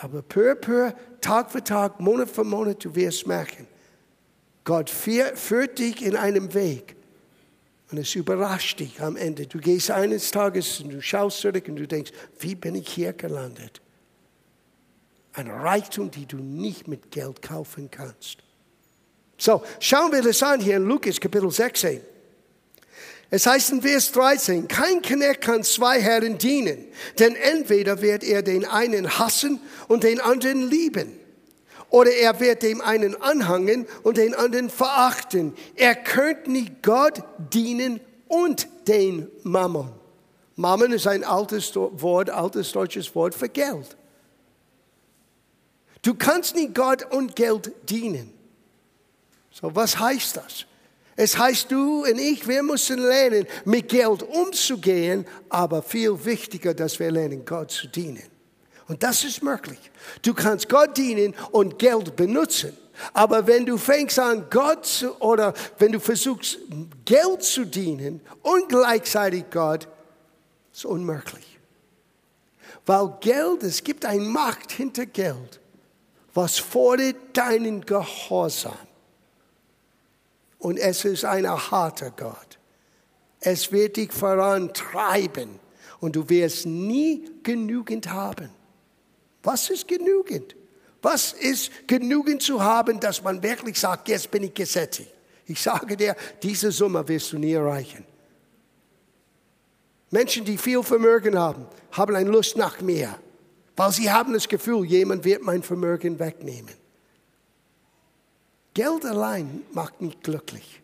Aber 0.00 0.22
peu 0.22 0.52
à 0.52 0.54
peu, 0.54 0.92
Tag 1.20 1.50
für 1.50 1.62
Tag, 1.62 2.00
Monat 2.00 2.30
für 2.30 2.44
Monat, 2.44 2.84
du 2.84 2.94
wirst 2.94 3.26
merken, 3.26 3.66
Gott 4.64 4.90
führt 4.90 5.78
dich 5.78 6.02
in 6.02 6.14
einem 6.14 6.54
Weg, 6.54 6.96
und 7.90 7.98
es 7.98 8.14
überrascht 8.14 8.80
dich 8.80 9.00
am 9.00 9.16
Ende. 9.16 9.46
Du 9.46 9.58
gehst 9.58 9.90
eines 9.90 10.30
Tages 10.30 10.80
und 10.80 10.90
du 10.90 11.00
schaust 11.00 11.40
zurück 11.40 11.64
und 11.68 11.76
du 11.76 11.86
denkst, 11.86 12.12
wie 12.38 12.54
bin 12.54 12.74
ich 12.74 12.88
hier 12.88 13.14
gelandet? 13.14 13.80
Ein 15.32 15.50
Reichtum, 15.50 16.10
die 16.10 16.26
du 16.26 16.36
nicht 16.36 16.86
mit 16.86 17.10
Geld 17.10 17.40
kaufen 17.40 17.90
kannst. 17.90 18.38
So, 19.38 19.62
schauen 19.80 20.12
wir 20.12 20.20
das 20.20 20.42
an 20.42 20.60
hier 20.60 20.76
in 20.76 20.84
Lukas 20.84 21.18
Kapitel 21.18 21.50
16. 21.50 22.00
Es 23.30 23.46
heißt 23.46 23.70
in 23.70 23.82
Vers 23.82 24.12
13, 24.12 24.68
kein 24.68 25.02
Knecht 25.02 25.42
kann 25.42 25.62
zwei 25.62 26.00
Herren 26.00 26.38
dienen, 26.38 26.86
denn 27.18 27.36
entweder 27.36 28.00
wird 28.00 28.24
er 28.24 28.42
den 28.42 28.64
einen 28.64 29.18
hassen 29.18 29.60
und 29.86 30.04
den 30.04 30.20
anderen 30.20 30.62
lieben 30.68 31.18
oder 31.90 32.10
er 32.10 32.38
wird 32.40 32.62
dem 32.62 32.80
einen 32.80 33.20
anhangen 33.20 33.86
und 34.02 34.16
den 34.16 34.34
anderen 34.34 34.70
verachten. 34.70 35.54
Er 35.74 35.94
könnte 35.94 36.50
nicht 36.50 36.82
Gott 36.82 37.22
dienen 37.52 38.00
und 38.28 38.68
den 38.86 39.28
Mammon. 39.42 39.92
Mammon 40.56 40.92
ist 40.92 41.06
ein 41.06 41.24
altes 41.24 41.74
Wort, 41.74 42.30
altes 42.30 42.72
deutsches 42.72 43.14
Wort 43.14 43.34
für 43.34 43.48
Geld. 43.48 43.96
Du 46.02 46.14
kannst 46.14 46.54
nicht 46.54 46.74
Gott 46.74 47.04
und 47.12 47.36
Geld 47.36 47.72
dienen. 47.88 48.32
So, 49.50 49.74
was 49.74 49.98
heißt 49.98 50.36
das? 50.36 50.66
Es 51.20 51.36
heißt, 51.36 51.72
du 51.72 52.04
und 52.04 52.16
ich, 52.16 52.46
wir 52.46 52.62
müssen 52.62 53.00
lernen, 53.00 53.44
mit 53.64 53.88
Geld 53.88 54.22
umzugehen, 54.22 55.26
aber 55.48 55.82
viel 55.82 56.24
wichtiger, 56.24 56.74
dass 56.74 57.00
wir 57.00 57.10
lernen, 57.10 57.44
Gott 57.44 57.72
zu 57.72 57.88
dienen. 57.88 58.22
Und 58.86 59.02
das 59.02 59.24
ist 59.24 59.42
möglich. 59.42 59.90
Du 60.22 60.32
kannst 60.32 60.68
Gott 60.68 60.96
dienen 60.96 61.34
und 61.50 61.76
Geld 61.76 62.14
benutzen. 62.14 62.76
Aber 63.14 63.48
wenn 63.48 63.66
du 63.66 63.76
fängst 63.76 64.20
an, 64.20 64.46
Gott 64.48 64.86
zu, 64.86 65.20
oder 65.20 65.54
wenn 65.78 65.90
du 65.90 65.98
versuchst, 65.98 66.58
Geld 67.04 67.42
zu 67.42 67.64
dienen 67.64 68.20
und 68.42 68.68
gleichzeitig 68.68 69.46
Gott, 69.50 69.88
ist 70.72 70.84
unmöglich. 70.84 71.58
Weil 72.86 73.12
Geld, 73.18 73.64
es 73.64 73.82
gibt 73.82 74.04
eine 74.04 74.22
Macht 74.22 74.70
hinter 74.70 75.06
Geld, 75.06 75.58
was 76.32 76.60
fordert 76.60 77.16
deinen 77.32 77.84
Gehorsam. 77.84 78.87
Und 80.58 80.78
es 80.78 81.04
ist 81.04 81.24
ein 81.24 81.48
harter 81.48 82.10
Gott. 82.10 82.58
Es 83.40 83.70
wird 83.70 83.96
dich 83.96 84.12
vorantreiben 84.12 85.60
und 86.00 86.16
du 86.16 86.28
wirst 86.28 86.66
nie 86.66 87.30
genügend 87.42 88.10
haben. 88.10 88.50
Was 89.42 89.70
ist 89.70 89.86
genügend? 89.86 90.56
Was 91.00 91.32
ist 91.32 91.70
genügend 91.86 92.42
zu 92.42 92.62
haben, 92.62 92.98
dass 92.98 93.22
man 93.22 93.42
wirklich 93.42 93.78
sagt, 93.78 94.08
jetzt 94.08 94.30
bin 94.30 94.42
ich 94.42 94.54
gesättigt? 94.54 95.12
Ich 95.46 95.62
sage 95.62 95.96
dir, 95.96 96.16
diese 96.42 96.72
Summe 96.72 97.06
wirst 97.08 97.32
du 97.32 97.38
nie 97.38 97.52
erreichen. 97.52 98.04
Menschen, 100.10 100.44
die 100.44 100.58
viel 100.58 100.82
Vermögen 100.82 101.38
haben, 101.38 101.66
haben 101.92 102.16
eine 102.16 102.30
Lust 102.30 102.56
nach 102.56 102.80
mehr, 102.80 103.18
weil 103.76 103.92
sie 103.92 104.10
haben 104.10 104.32
das 104.32 104.48
Gefühl, 104.48 104.84
jemand 104.84 105.24
wird 105.24 105.42
mein 105.42 105.62
Vermögen 105.62 106.18
wegnehmen. 106.18 106.74
Geld 108.74 109.04
allein 109.04 109.62
macht 109.72 110.00
nicht 110.00 110.22
glücklich. 110.22 110.82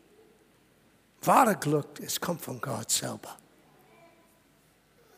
Wahre 1.22 1.56
Glück, 1.56 2.00
es 2.04 2.20
kommt 2.20 2.42
von 2.42 2.60
Gott 2.60 2.90
selber. 2.90 3.36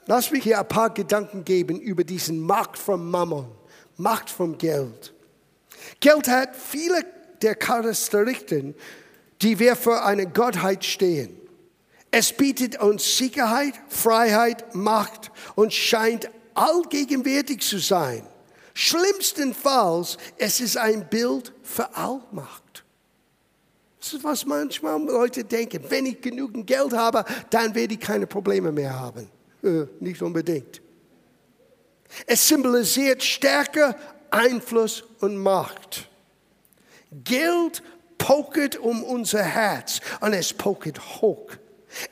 Lass 0.06 0.30
mich 0.30 0.44
hier 0.44 0.60
ein 0.60 0.68
paar 0.68 0.90
Gedanken 0.90 1.44
geben 1.44 1.80
über 1.80 2.04
diesen 2.04 2.40
Macht 2.40 2.78
vom 2.78 3.10
Mammon, 3.10 3.50
Macht 3.96 4.30
vom 4.30 4.56
Geld. 4.56 5.12
Geld 6.00 6.28
hat 6.28 6.54
viele 6.54 7.04
der 7.42 7.54
Charakteristiken, 7.54 8.74
die 9.42 9.58
wir 9.58 9.74
für 9.74 10.04
eine 10.04 10.26
Gottheit 10.26 10.84
stehen. 10.84 11.36
Es 12.10 12.32
bietet 12.32 12.80
uns 12.80 13.18
Sicherheit, 13.18 13.74
Freiheit, 13.88 14.74
Macht 14.74 15.30
und 15.54 15.72
scheint 15.72 16.30
allgegenwärtig 16.54 17.60
zu 17.62 17.78
sein. 17.78 18.22
Schlimmstenfalls, 18.78 20.18
es 20.36 20.60
ist 20.60 20.76
ein 20.76 21.08
Bild 21.08 21.50
für 21.62 21.96
Allmacht. 21.96 22.84
Das 23.98 24.12
ist, 24.12 24.22
was 24.22 24.44
manchmal 24.44 25.02
Leute 25.02 25.44
denken. 25.44 25.82
Wenn 25.88 26.04
ich 26.04 26.20
genügend 26.20 26.66
Geld 26.66 26.92
habe, 26.92 27.24
dann 27.48 27.74
werde 27.74 27.94
ich 27.94 28.00
keine 28.00 28.26
Probleme 28.26 28.70
mehr 28.70 28.92
haben. 28.92 29.30
Äh, 29.62 29.86
nicht 29.98 30.20
unbedingt. 30.20 30.82
Es 32.26 32.46
symbolisiert 32.46 33.22
Stärke, 33.22 33.96
Einfluss 34.30 35.04
und 35.20 35.38
Macht. 35.38 36.10
Geld 37.24 37.82
pokert 38.18 38.76
um 38.76 39.02
unser 39.04 39.42
Herz 39.42 40.00
und 40.20 40.34
es 40.34 40.52
pokert 40.52 41.22
hoch. 41.22 41.48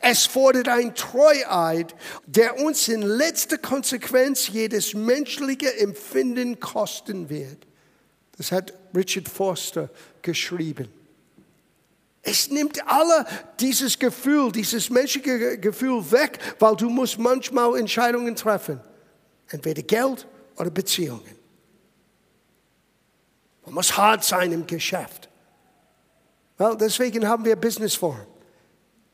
Es 0.01 0.27
fordert 0.27 0.69
ein 0.69 0.95
Treueid, 0.95 1.95
der 2.27 2.61
uns 2.61 2.89
in 2.89 3.03
letzter 3.03 3.59
Konsequenz 3.59 4.49
jedes 4.49 4.95
menschliche 4.95 5.79
Empfinden 5.79 6.61
kosten 6.61 7.29
wird. 7.29 7.67
Das 8.37 8.53
hat 8.53 8.73
Richard 8.95 9.29
Forster 9.29 9.91
geschrieben. 10.23 10.89
Es 12.23 12.51
nimmt 12.51 12.87
alle 12.89 13.27
dieses 13.61 13.99
Gefühl, 13.99 14.51
dieses 14.51 14.89
menschliche 14.89 15.59
Gefühl 15.59 16.11
weg, 16.11 16.39
weil 16.59 16.75
du 16.75 16.89
musst 16.89 17.19
manchmal 17.19 17.79
Entscheidungen 17.79 18.35
treffen. 18.35 18.81
Entweder 19.49 19.83
Geld 19.83 20.27
oder 20.57 20.71
Beziehungen. 20.71 21.37
Man 23.67 23.75
muss 23.75 23.97
hart 23.97 24.25
sein 24.25 24.53
im 24.53 24.67
Geschäft. 24.67 25.29
Well, 26.57 26.77
deswegen 26.79 27.29
haben 27.29 27.45
wir 27.45 27.57
Business 27.57 27.95
Form. 27.95 28.27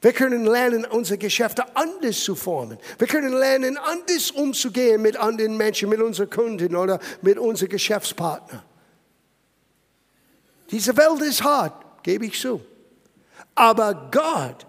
Wir 0.01 0.13
können 0.13 0.47
lernen, 0.47 0.87
unsere 0.87 1.19
Geschäfte 1.19 1.65
anders 1.77 2.21
zu 2.21 2.35
formen. 2.35 2.79
Wir 2.99 3.07
können 3.07 3.33
lernen, 3.33 3.77
anders 3.77 4.31
umzugehen 4.31 5.03
mit 5.03 5.17
anderen 5.17 5.57
Menschen, 5.57 5.91
mit 5.91 6.01
unseren 6.01 6.31
Kunden 6.31 6.75
oder 6.75 6.99
mit 7.21 7.39
unseren 7.39 7.69
Geschäftspartnern. 7.69 8.63
Diese 10.71 10.97
Welt 10.97 11.21
ist 11.21 11.43
hart, 11.43 12.03
gebe 12.03 12.27
ich 12.27 12.41
zu. 12.41 12.63
Aber 13.55 14.09
Gott 14.11 14.67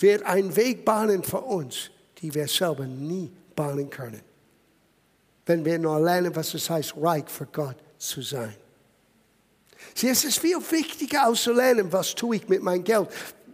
wird 0.00 0.22
einen 0.24 0.54
Weg 0.56 0.84
bahnen 0.84 1.22
für 1.22 1.40
uns, 1.40 1.90
die 2.18 2.34
wir 2.34 2.48
selber 2.48 2.86
nie 2.86 3.30
bahnen 3.54 3.90
können. 3.90 4.22
Wenn 5.44 5.64
wir 5.64 5.78
nur 5.78 6.00
lernen, 6.00 6.34
was 6.34 6.54
es 6.54 6.70
heißt, 6.70 6.94
reich 6.96 7.28
für 7.28 7.46
Gott 7.46 7.76
zu 7.98 8.22
sein. 8.22 8.54
Sieh, 9.94 10.08
es 10.08 10.24
ist 10.24 10.38
viel 10.38 10.58
wichtiger 10.70 11.26
auszulernen, 11.26 11.92
was 11.92 12.14
tue 12.14 12.36
ich 12.36 12.48
mit 12.48 12.62
meinem 12.62 12.84
Geld. 12.84 13.08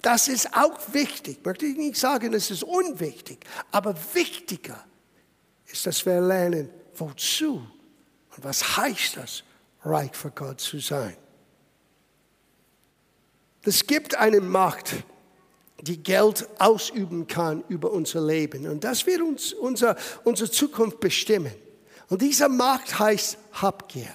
Das 0.09 0.27
ist 0.27 0.57
auch 0.57 0.79
wichtig. 0.95 1.45
Möchte 1.45 1.67
ich 1.67 1.77
nicht 1.77 1.99
sagen, 1.99 2.33
es 2.33 2.51
ist 2.51 2.63
unwichtig. 2.63 3.41
Aber 3.71 3.95
wichtiger 4.15 4.83
ist, 5.67 5.85
dass 5.85 6.07
wir 6.07 6.19
lernen, 6.19 6.71
wozu 6.97 7.57
und 8.35 8.43
was 8.43 8.79
heißt 8.79 9.19
das, 9.19 9.43
reich 9.83 10.17
für 10.17 10.31
Gott 10.31 10.63
zu 10.63 10.79
sein. 10.79 11.15
Es 13.65 13.87
gibt 13.87 14.15
eine 14.15 14.41
Macht, 14.41 14.95
die 15.83 16.03
Geld 16.03 16.49
ausüben 16.59 17.27
kann 17.27 17.63
über 17.69 17.93
unser 17.93 18.23
Leben. 18.23 18.67
Und 18.67 18.85
das 18.85 19.05
wird 19.05 19.21
uns 19.21 19.53
unser, 19.53 19.95
unsere 20.25 20.51
Zukunft 20.51 21.01
bestimmen. 21.01 21.53
Und 22.09 22.23
diese 22.23 22.49
Macht 22.49 22.99
heißt 22.99 23.37
Habgier. 23.53 24.15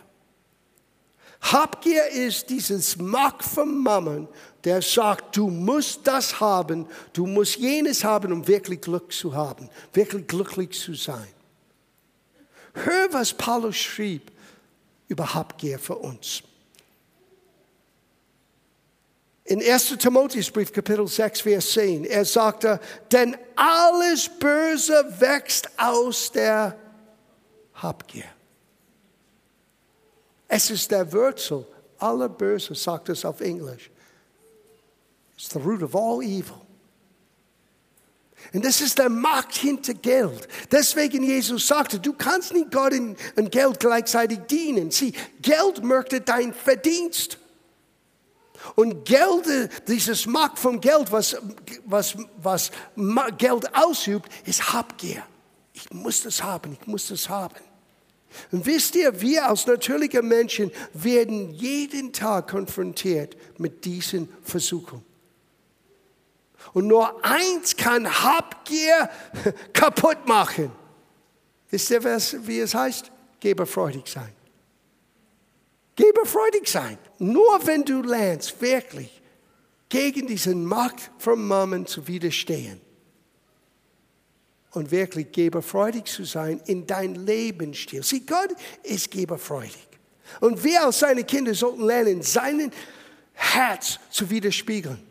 Habgier 1.43 2.07
ist 2.07 2.49
dieses 2.49 2.97
Macht 2.97 3.43
vom 3.43 3.83
Mammon, 3.83 4.29
der 4.63 4.81
sagt, 4.81 5.35
du 5.35 5.49
musst 5.49 6.07
das 6.07 6.39
haben, 6.39 6.87
du 7.11 7.25
musst 7.25 7.57
jenes 7.57 8.03
haben, 8.03 8.31
um 8.31 8.47
wirklich 8.47 8.79
Glück 8.79 9.11
zu 9.11 9.35
haben, 9.35 9.69
wirklich 9.91 10.25
glücklich 10.25 10.79
zu 10.79 10.93
sein. 10.93 11.27
Hör, 12.73 13.11
was 13.11 13.33
Paulus 13.33 13.75
schrieb 13.75 14.31
über 15.09 15.33
Habgier 15.33 15.77
für 15.77 15.97
uns. 15.97 16.43
In 19.43 19.61
1. 19.61 19.97
Timotheusbrief, 19.97 20.71
Kapitel 20.71 21.05
6, 21.05 21.41
Vers 21.41 21.71
10, 21.71 22.05
er 22.05 22.23
sagte, 22.23 22.79
denn 23.11 23.35
alles 23.57 24.29
Böse 24.29 25.13
wächst 25.19 25.69
aus 25.77 26.31
der 26.31 26.77
Habgier. 27.73 28.23
Es 30.47 30.69
ist 30.69 30.91
der 30.91 31.11
Wurzel 31.11 31.65
aller 31.97 32.29
Böse, 32.29 32.75
sagt 32.75 33.09
es 33.09 33.25
auf 33.25 33.41
Englisch. 33.41 33.89
It's 35.35 35.49
the 35.49 35.59
root 35.59 35.81
of 35.81 35.95
all 35.95 36.21
evil. 36.21 36.63
Und 38.51 38.65
das 38.65 38.81
ist 38.81 38.97
der 38.97 39.09
Macht 39.09 39.55
hinter 39.55 39.93
Geld. 39.93 40.47
Deswegen 40.71 41.23
Jesus 41.23 41.67
sagte, 41.67 41.99
du 41.99 42.13
kannst 42.13 42.53
nicht 42.53 42.71
Gott 42.71 42.93
und 42.93 43.51
Geld 43.51 43.79
gleichzeitig 43.79 44.39
dienen. 44.49 44.91
Sieh, 44.91 45.13
Geld 45.41 45.83
möchte 45.83 46.19
dein 46.19 46.53
Verdienst. 46.53 47.37
Und 48.75 49.05
Geld, 49.05 49.69
dieses 49.87 50.25
Macht 50.25 50.59
vom 50.59 50.79
Geld, 50.79 51.11
was, 51.11 51.37
was, 51.85 52.15
was 52.37 52.71
Geld 53.37 53.75
ausübt, 53.75 54.29
ist 54.45 54.73
Habgier. 54.73 55.23
Ich 55.73 55.91
muss 55.91 56.21
das 56.23 56.43
haben, 56.43 56.77
ich 56.79 56.87
muss 56.87 57.07
das 57.07 57.27
haben. 57.29 57.55
Und 58.51 58.65
wisst 58.65 58.95
ihr, 58.95 59.21
wir 59.21 59.47
als 59.47 59.65
natürliche 59.65 60.21
Menschen 60.21 60.71
werden 60.93 61.51
jeden 61.51 62.13
Tag 62.13 62.49
konfrontiert 62.49 63.35
mit 63.57 63.85
diesen 63.85 64.29
Versuchungen. 64.43 65.05
Und 66.73 66.87
nur 66.87 67.23
eins 67.23 67.75
kann 67.75 68.07
Habgier 68.07 69.09
kaputt 69.73 70.27
machen. 70.27 70.71
Wisst 71.69 71.91
ihr, 71.91 72.03
wie 72.03 72.59
es 72.59 72.73
heißt? 72.73 73.11
Geberfreudig 73.39 74.07
sein. 74.07 74.31
Geberfreudig 75.95 76.67
sein. 76.67 76.97
Nur 77.19 77.65
wenn 77.65 77.83
du 77.83 78.01
lernst, 78.01 78.61
wirklich 78.61 79.21
gegen 79.89 80.25
diesen 80.27 80.65
Macht 80.65 81.11
von 81.17 81.45
Mammon 81.45 81.85
zu 81.85 82.07
widerstehen 82.07 82.81
und 84.73 84.91
wirklich 84.91 85.31
geberfreudig 85.31 86.05
zu 86.05 86.23
sein 86.23 86.61
in 86.65 86.85
dein 86.85 87.15
Lebensstil. 87.15 88.03
Sieh, 88.03 88.25
Gott 88.25 88.49
ist 88.83 89.11
geberfreudig. 89.11 89.87
Und 90.39 90.63
wir 90.63 90.85
als 90.85 90.99
seine 90.99 91.23
Kinder 91.23 91.53
sollten 91.53 91.85
lernen, 91.85 92.21
seinen 92.21 92.71
Herz 93.33 93.99
zu 94.09 94.29
widerspiegeln. 94.29 95.01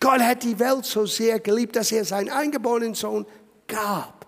Gott 0.00 0.20
hat 0.20 0.42
die 0.42 0.58
Welt 0.58 0.86
so 0.86 1.04
sehr 1.04 1.38
geliebt, 1.40 1.76
dass 1.76 1.92
er 1.92 2.04
seinen 2.04 2.30
eingeborenen 2.30 2.94
Sohn 2.94 3.26
gab. 3.66 4.26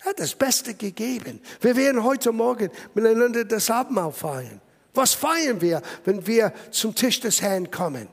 Er 0.00 0.10
hat 0.10 0.20
das 0.20 0.34
Beste 0.34 0.74
gegeben. 0.74 1.40
Wir 1.60 1.74
werden 1.74 2.04
heute 2.04 2.30
Morgen 2.32 2.70
miteinander 2.94 3.44
das 3.44 3.70
Abendmahl 3.70 4.12
feiern. 4.12 4.60
Was 4.92 5.14
feiern 5.14 5.60
wir, 5.60 5.80
wenn 6.04 6.26
wir 6.26 6.52
zum 6.70 6.94
Tisch 6.94 7.20
des 7.20 7.40
Herrn 7.40 7.70
kommen? 7.70 8.08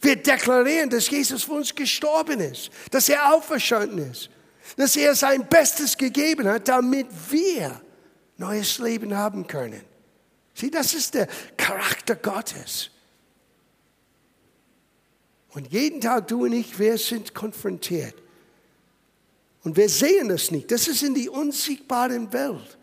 Wir 0.00 0.16
deklarieren, 0.16 0.90
dass 0.90 1.08
Jesus 1.08 1.44
für 1.44 1.52
uns 1.52 1.74
gestorben 1.74 2.40
ist, 2.40 2.70
dass 2.90 3.08
er 3.08 3.34
auferstanden 3.34 4.10
ist, 4.10 4.28
dass 4.76 4.96
er 4.96 5.14
sein 5.14 5.46
Bestes 5.48 5.96
gegeben 5.96 6.48
hat, 6.48 6.68
damit 6.68 7.06
wir 7.30 7.80
neues 8.36 8.78
Leben 8.78 9.16
haben 9.16 9.46
können. 9.46 9.82
Sieh, 10.54 10.70
das 10.70 10.94
ist 10.94 11.14
der 11.14 11.28
Charakter 11.56 12.16
Gottes. 12.16 12.90
Und 15.50 15.70
jeden 15.70 16.00
Tag 16.00 16.28
du 16.28 16.44
und 16.44 16.52
ich, 16.52 16.78
wir 16.78 16.96
sind 16.96 17.34
konfrontiert. 17.34 18.14
Und 19.64 19.76
wir 19.76 19.88
sehen 19.88 20.30
es 20.30 20.50
nicht. 20.50 20.70
Das 20.70 20.88
ist 20.88 21.02
in 21.02 21.14
die 21.14 21.28
unsichtbare 21.28 22.32
Welt. 22.32 22.78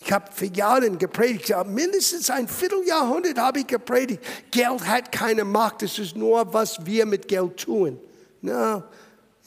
Ich 0.00 0.12
habe 0.12 0.30
für 0.32 0.46
Jahre 0.46 0.90
gepredigt, 0.92 1.52
mindestens 1.66 2.30
ein 2.30 2.46
Vierteljahrhundert 2.46 3.38
habe 3.38 3.60
ich 3.60 3.66
gepredigt. 3.66 4.22
Geld 4.50 4.86
hat 4.86 5.10
keine 5.10 5.44
Macht, 5.44 5.82
es 5.82 5.98
ist 5.98 6.16
nur, 6.16 6.52
was 6.52 6.84
wir 6.86 7.04
mit 7.04 7.26
Geld 7.26 7.56
tun. 7.56 7.98
No, 8.40 8.84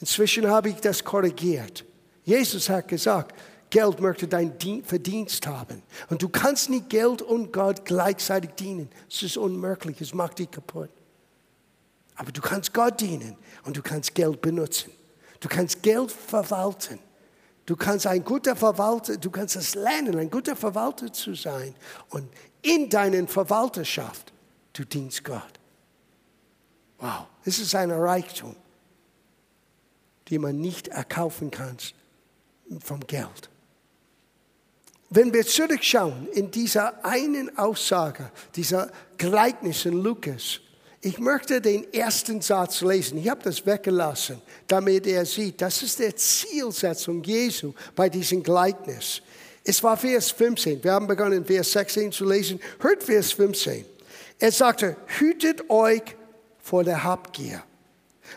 inzwischen 0.02 0.48
habe 0.48 0.68
ich 0.68 0.80
das 0.80 1.02
korrigiert. 1.04 1.84
Jesus 2.24 2.68
hat 2.68 2.88
gesagt, 2.88 3.38
Geld 3.70 4.00
möchte 4.00 4.26
dein 4.26 4.52
Verdienst 4.84 5.46
haben. 5.46 5.82
Und 6.10 6.22
du 6.22 6.28
kannst 6.28 6.68
nicht 6.68 6.90
Geld 6.90 7.22
und 7.22 7.52
Gott 7.52 7.84
gleichzeitig 7.84 8.50
dienen. 8.50 8.90
Es 9.08 9.22
ist 9.22 9.36
unmöglich, 9.36 10.00
es 10.00 10.12
macht 10.12 10.40
dich 10.40 10.50
kaputt. 10.50 10.90
Aber 12.16 12.32
du 12.32 12.40
kannst 12.40 12.74
Gott 12.74 13.00
dienen 13.00 13.36
und 13.64 13.76
du 13.76 13.82
kannst 13.82 14.14
Geld 14.14 14.42
benutzen. 14.42 14.90
Du 15.38 15.48
kannst 15.48 15.82
Geld 15.82 16.10
verwalten. 16.10 16.98
Du 17.64 17.76
kannst 17.76 18.08
ein 18.08 18.24
guter 18.24 18.56
Verwalter, 18.56 19.16
du 19.16 19.30
kannst 19.30 19.54
es 19.54 19.76
lernen, 19.76 20.18
ein 20.18 20.30
guter 20.30 20.56
Verwalter 20.56 21.12
zu 21.12 21.34
sein. 21.34 21.74
Und 22.10 22.28
in 22.60 22.90
deiner 22.90 23.26
Verwalterschaft, 23.28 24.32
du 24.72 24.84
dienst 24.84 25.22
Gott. 25.22 25.60
Wow, 26.98 27.26
das 27.44 27.60
ist 27.60 27.74
ein 27.74 27.92
Reichtum, 27.92 28.56
den 30.30 30.42
man 30.42 30.60
nicht 30.60 30.88
erkaufen 30.88 31.50
kann 31.50 31.76
vom 32.80 33.00
Geld. 33.06 33.50
Wenn 35.10 35.32
wir 35.32 35.46
zurückschauen 35.46 36.26
in 36.32 36.50
dieser 36.50 37.04
einen 37.04 37.58
Aussage, 37.58 38.30
dieser 38.56 38.90
Gleichnis 39.18 39.84
in 39.84 40.02
Lukas, 40.02 40.60
ich 41.02 41.18
möchte 41.18 41.60
den 41.60 41.92
ersten 41.92 42.40
Satz 42.40 42.80
lesen. 42.80 43.18
Ich 43.18 43.28
habe 43.28 43.42
das 43.42 43.66
weggelassen, 43.66 44.40
damit 44.68 45.06
er 45.06 45.26
sieht, 45.26 45.60
das 45.60 45.82
ist 45.82 45.98
die 45.98 46.14
Zielsetzung 46.14 47.22
Jesu 47.24 47.74
bei 47.94 48.08
diesem 48.08 48.42
Gleichnis. 48.42 49.20
Es 49.64 49.82
war 49.82 49.96
Vers 49.96 50.30
15. 50.30 50.82
Wir 50.82 50.92
haben 50.92 51.06
begonnen, 51.06 51.44
Vers 51.44 51.72
16 51.72 52.12
zu 52.12 52.24
lesen. 52.24 52.60
Hört 52.80 53.02
Vers 53.02 53.32
15. 53.32 53.84
Er 54.38 54.52
sagte, 54.52 54.96
hütet 55.18 55.68
euch 55.68 56.02
vor 56.62 56.84
der 56.84 57.02
Habgier. 57.02 57.62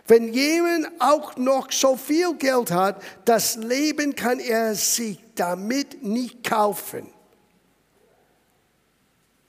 Wenn 0.08 0.34
jemand 0.34 0.90
auch 1.00 1.36
noch 1.38 1.72
so 1.72 1.96
viel 1.96 2.36
Geld 2.36 2.72
hat, 2.72 3.02
das 3.26 3.56
Leben 3.56 4.16
kann 4.16 4.40
er 4.40 4.76
sich 4.76 5.20
damit 5.36 6.04
nicht 6.04 6.44
kaufen. 6.44 7.10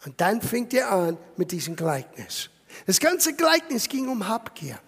Und 0.05 0.21
dann 0.21 0.41
fängt 0.41 0.73
er 0.73 0.93
an 0.93 1.19
mit 1.37 1.51
diesem 1.53 1.75
Gleichnis. 1.75 2.51
Das 2.87 3.01
ganze 3.01 3.35
Gleichnis 3.35 3.89
ging 3.89 4.09
um 4.09 4.29
Habgier. 4.29 4.79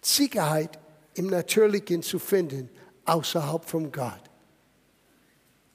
Sicherheit 0.00 0.78
im 1.14 1.28
Natürlichen 1.28 2.02
zu 2.02 2.18
finden, 2.18 2.68
außerhalb 3.04 3.64
von 3.64 3.92
Gott. 3.92 4.20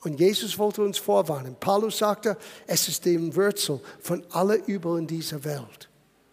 Und 0.01 0.19
Jesus 0.19 0.57
wollte 0.57 0.81
uns 0.81 0.97
vorwarnen. 0.97 1.55
Paulus 1.59 1.97
sagte, 1.97 2.37
es 2.67 2.87
ist 2.87 3.05
die 3.05 3.35
Wurzel 3.35 3.81
von 3.99 4.25
aller 4.31 4.65
Übel 4.67 4.97
in 4.97 5.07
dieser 5.07 5.43
Welt. 5.43 5.88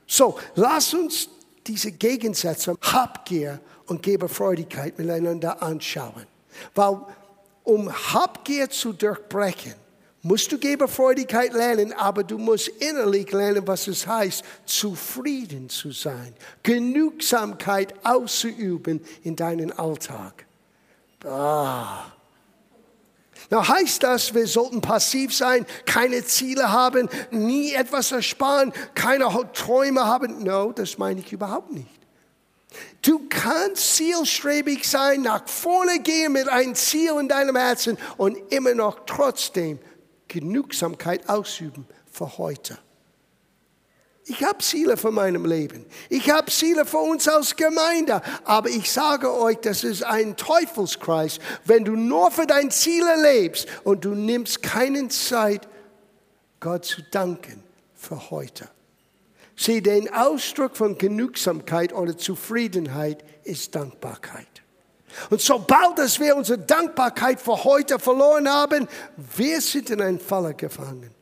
So, 0.06 0.38
lass 0.54 0.94
uns 0.94 1.28
diese 1.66 1.92
Gegensätze 1.92 2.76
Habgier 2.80 3.60
und 3.86 4.02
Geberfreudigkeit 4.02 4.98
miteinander 4.98 5.62
anschauen. 5.62 6.26
Weil 6.74 7.00
um 7.64 7.92
Habgier 7.92 8.70
zu 8.70 8.92
durchbrechen, 8.92 9.74
musst 10.22 10.50
du 10.50 10.58
Geberfreudigkeit 10.58 11.52
lernen, 11.52 11.92
aber 11.92 12.24
du 12.24 12.38
musst 12.38 12.68
innerlich 12.68 13.30
lernen, 13.32 13.66
was 13.66 13.86
es 13.86 14.06
heißt, 14.06 14.44
zufrieden 14.64 15.68
zu 15.68 15.92
sein, 15.92 16.34
Genügsamkeit 16.62 17.94
auszuüben 18.04 19.00
in 19.22 19.36
deinen 19.36 19.72
Alltag. 19.72 20.46
Ah. 21.24 22.15
Na, 23.50 23.66
heißt 23.66 24.02
das, 24.02 24.34
wir 24.34 24.46
sollten 24.46 24.80
passiv 24.80 25.34
sein, 25.34 25.66
keine 25.84 26.24
Ziele 26.24 26.72
haben, 26.72 27.08
nie 27.30 27.72
etwas 27.72 28.10
ersparen, 28.12 28.72
keine 28.94 29.28
Träume 29.52 30.04
haben? 30.04 30.42
No, 30.42 30.72
das 30.72 30.98
meine 30.98 31.20
ich 31.20 31.32
überhaupt 31.32 31.72
nicht. 31.72 31.88
Du 33.02 33.26
kannst 33.28 33.94
zielstrebig 33.96 34.88
sein, 34.88 35.22
nach 35.22 35.46
vorne 35.48 36.00
gehen 36.00 36.32
mit 36.32 36.48
einem 36.48 36.74
Ziel 36.74 37.12
in 37.20 37.28
deinem 37.28 37.56
Herzen 37.56 37.96
und 38.16 38.36
immer 38.52 38.74
noch 38.74 39.00
trotzdem 39.06 39.78
Genügsamkeit 40.28 41.28
ausüben 41.28 41.86
für 42.10 42.36
heute. 42.38 42.78
Ich 44.28 44.42
habe 44.42 44.58
Ziele 44.58 44.96
für 44.96 45.12
meinem 45.12 45.44
Leben. 45.44 45.86
Ich 46.08 46.28
habe 46.30 46.50
Ziele 46.50 46.84
für 46.84 46.98
uns 46.98 47.28
als 47.28 47.54
Gemeinde. 47.54 48.20
Aber 48.44 48.68
ich 48.68 48.90
sage 48.90 49.32
euch, 49.32 49.58
das 49.58 49.84
ist 49.84 50.02
ein 50.02 50.36
Teufelskreis, 50.36 51.38
wenn 51.64 51.84
du 51.84 51.92
nur 51.92 52.32
für 52.32 52.44
deine 52.44 52.70
Ziele 52.70 53.22
lebst 53.22 53.68
und 53.84 54.04
du 54.04 54.16
nimmst 54.16 54.64
keine 54.64 55.06
Zeit, 55.08 55.68
Gott 56.58 56.84
zu 56.84 57.02
danken 57.02 57.62
für 57.94 58.30
heute. 58.30 58.68
Sieh, 59.54 59.80
den 59.80 60.12
Ausdruck 60.12 60.76
von 60.76 60.98
Genügsamkeit 60.98 61.92
oder 61.92 62.18
Zufriedenheit 62.18 63.24
ist 63.44 63.76
Dankbarkeit. 63.76 64.46
Und 65.30 65.40
sobald 65.40 65.98
dass 65.98 66.18
wir 66.18 66.34
unsere 66.36 66.58
Dankbarkeit 66.58 67.40
für 67.40 67.62
heute 67.62 68.00
verloren 68.00 68.48
haben, 68.48 68.88
wir 69.36 69.60
sind 69.60 69.88
in 69.90 70.02
einen 70.02 70.18
Falle 70.18 70.52
gefangen. 70.54 71.15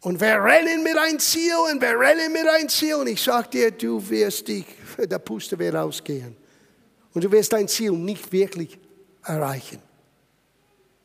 Und 0.00 0.20
wir 0.20 0.42
rennen 0.42 0.82
mit 0.82 0.96
ein 0.96 1.18
Ziel 1.18 1.54
und 1.72 1.80
wir 1.80 1.98
rennen 1.98 2.32
mit 2.32 2.46
ein 2.46 2.68
Ziel. 2.68 2.94
Und 2.96 3.06
ich 3.08 3.22
sage 3.22 3.48
dir, 3.48 3.70
du 3.70 4.08
wirst 4.08 4.48
dich, 4.48 4.66
der 4.98 5.18
Puste 5.18 5.58
wird 5.58 5.74
ausgehen. 5.74 6.36
Und 7.14 7.24
du 7.24 7.32
wirst 7.32 7.52
dein 7.52 7.66
Ziel 7.66 7.92
nicht 7.92 8.30
wirklich 8.30 8.78
erreichen. 9.24 9.80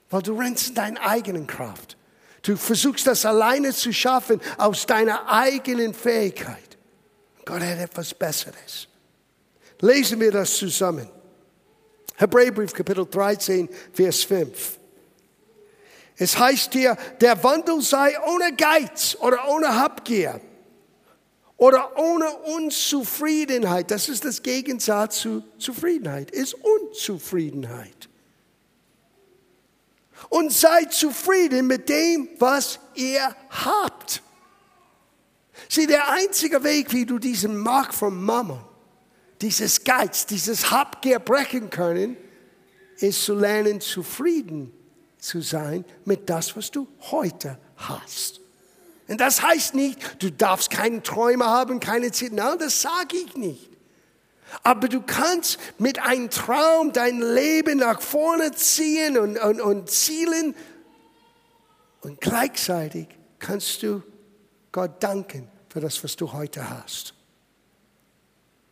Weil 0.09 0.21
du 0.21 0.37
rennst 0.37 0.69
in 0.69 0.75
deiner 0.75 1.01
eigenen 1.01 1.47
Kraft. 1.47 1.97
Du 2.41 2.57
versuchst 2.57 3.07
das 3.07 3.25
alleine 3.25 3.71
zu 3.71 3.93
schaffen 3.93 4.41
aus 4.57 4.85
deiner 4.85 5.31
eigenen 5.31 5.93
Fähigkeit. 5.93 6.77
Gott 7.45 7.61
hat 7.61 7.79
etwas 7.79 8.13
Besseres. 8.13 8.87
Lesen 9.79 10.19
wir 10.19 10.31
das 10.31 10.55
zusammen. 10.55 11.07
Hebräerbrief 12.17 12.73
Kapitel 12.73 13.05
13, 13.05 13.69
Vers 13.93 14.23
5. 14.23 14.80
Es 16.17 16.37
heißt 16.37 16.73
hier, 16.73 16.97
der 17.19 17.43
Wandel 17.43 17.81
sei 17.81 18.15
ohne 18.27 18.55
Geiz 18.55 19.15
oder 19.19 19.47
ohne 19.47 19.75
Habgier 19.75 20.39
oder 21.57 21.97
ohne 21.97 22.29
Unzufriedenheit. 22.29 23.91
Das 23.91 24.09
ist 24.09 24.25
das 24.25 24.41
Gegensatz 24.43 25.19
zu 25.19 25.43
Zufriedenheit, 25.57 26.31
ist 26.31 26.55
Unzufriedenheit. 26.55 28.09
Und 30.29 30.51
seid 30.51 30.93
zufrieden 30.93 31.67
mit 31.67 31.89
dem, 31.89 32.29
was 32.39 32.79
ihr 32.95 33.35
habt. 33.49 34.21
Sieh, 35.69 35.87
der 35.87 36.09
einzige 36.09 36.63
Weg, 36.63 36.93
wie 36.93 37.05
du 37.05 37.17
diesen 37.19 37.57
Mark 37.57 37.93
von 37.93 38.21
Mammon, 38.21 38.63
dieses 39.41 39.83
Geiz, 39.83 40.25
dieses 40.25 40.69
Habgier 40.69 41.19
brechen 41.19 41.69
können, 41.69 42.17
ist 42.97 43.23
zu 43.23 43.33
lernen, 43.33 43.81
zufrieden 43.81 44.73
zu 45.21 45.39
sein 45.39 45.85
mit 46.03 46.29
das, 46.29 46.57
was 46.57 46.71
du 46.71 46.87
heute 47.11 47.57
hast. 47.77 48.41
Und 49.07 49.21
das 49.21 49.41
heißt 49.41 49.75
nicht, 49.75 50.21
du 50.21 50.31
darfst 50.31 50.69
keine 50.69 51.01
Träume 51.03 51.45
haben, 51.45 51.79
keine 51.79 52.11
Ziele. 52.11 52.35
Nein, 52.35 52.57
das 52.59 52.81
sage 52.81 53.17
ich 53.17 53.35
nicht. 53.37 53.69
Aber 54.63 54.89
du 54.89 55.01
kannst 55.01 55.59
mit 55.77 55.99
einem 55.99 56.29
Traum 56.29 56.91
dein 56.91 57.21
Leben 57.21 57.77
nach 57.77 58.01
vorne 58.01 58.51
ziehen 58.51 59.17
und, 59.17 59.37
und, 59.37 59.61
und 59.61 59.89
zielen. 59.89 60.55
Und 62.01 62.19
gleichzeitig 62.19 63.07
kannst 63.39 63.83
du 63.83 64.01
Gott 64.71 65.01
danken 65.03 65.47
für 65.69 65.79
das, 65.79 66.03
was 66.03 66.15
du 66.15 66.33
heute 66.33 66.69
hast. 66.69 67.13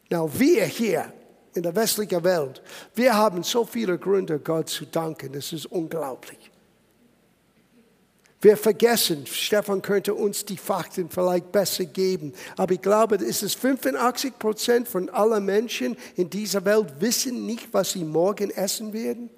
Now, 0.10 0.30
wir 0.34 0.66
hier 0.66 1.14
in 1.54 1.64
der 1.64 1.76
westlichen 1.76 2.24
Welt. 2.24 2.62
Wir 2.96 3.16
haben 3.16 3.44
so 3.44 3.66
viele 3.66 3.98
Gründe, 3.98 4.40
Gott 4.40 4.70
zu 4.70 4.86
danken. 4.86 5.34
Das 5.34 5.52
ist 5.54 5.66
unglaublich. 5.66 6.52
Wir 8.42 8.56
vergessen, 8.56 9.26
Stefan 9.26 9.82
könnte 9.82 10.14
uns 10.14 10.46
die 10.46 10.56
Fakten 10.56 11.10
vielleicht 11.10 11.52
besser 11.52 11.84
geben, 11.84 12.34
aber 12.56 12.74
ich 12.74 12.82
glaube, 12.82 13.16
es 13.16 13.44
ist 13.44 13.60
85 13.60 14.40
Prozent 14.40 14.88
von 14.88 15.10
allen 15.10 15.44
Menschen 15.44 15.98
in 16.16 16.30
dieser 16.30 16.64
Welt 16.64 16.88
wissen 17.00 17.46
nicht, 17.46 17.74
was 17.74 17.92
sie 17.92 18.06
morgen 18.06 18.50
essen 18.52 18.94
werden. 18.94 19.30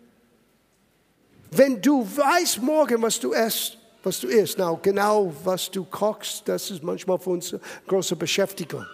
Wenn 1.50 1.82
du 1.82 2.04
weißt 2.04 2.62
morgen, 2.62 3.02
was 3.02 3.19
du 3.19 3.32
isst, 3.32 3.80
was 4.04 4.19
du 4.19 4.28
isst, 4.28 4.60
now, 4.60 4.80
genau 4.80 5.34
was 5.43 5.71
du 5.71 5.84
kochst, 5.84 6.47
das 6.47 6.69
ist 6.69 6.84
manchmal 6.84 7.17
für 7.17 7.32
uns 7.32 7.54
eine 7.54 7.62
große 7.88 8.15
Beschäftigung. 8.15 8.86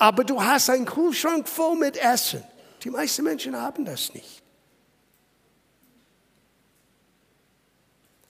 Aber 0.00 0.24
du 0.24 0.42
hast 0.42 0.70
einen 0.70 0.86
Kühlschrank 0.86 1.46
voll 1.46 1.76
mit 1.76 1.98
Essen. 1.98 2.42
Die 2.82 2.88
meisten 2.88 3.22
Menschen 3.22 3.54
haben 3.54 3.84
das 3.84 4.14
nicht. 4.14 4.42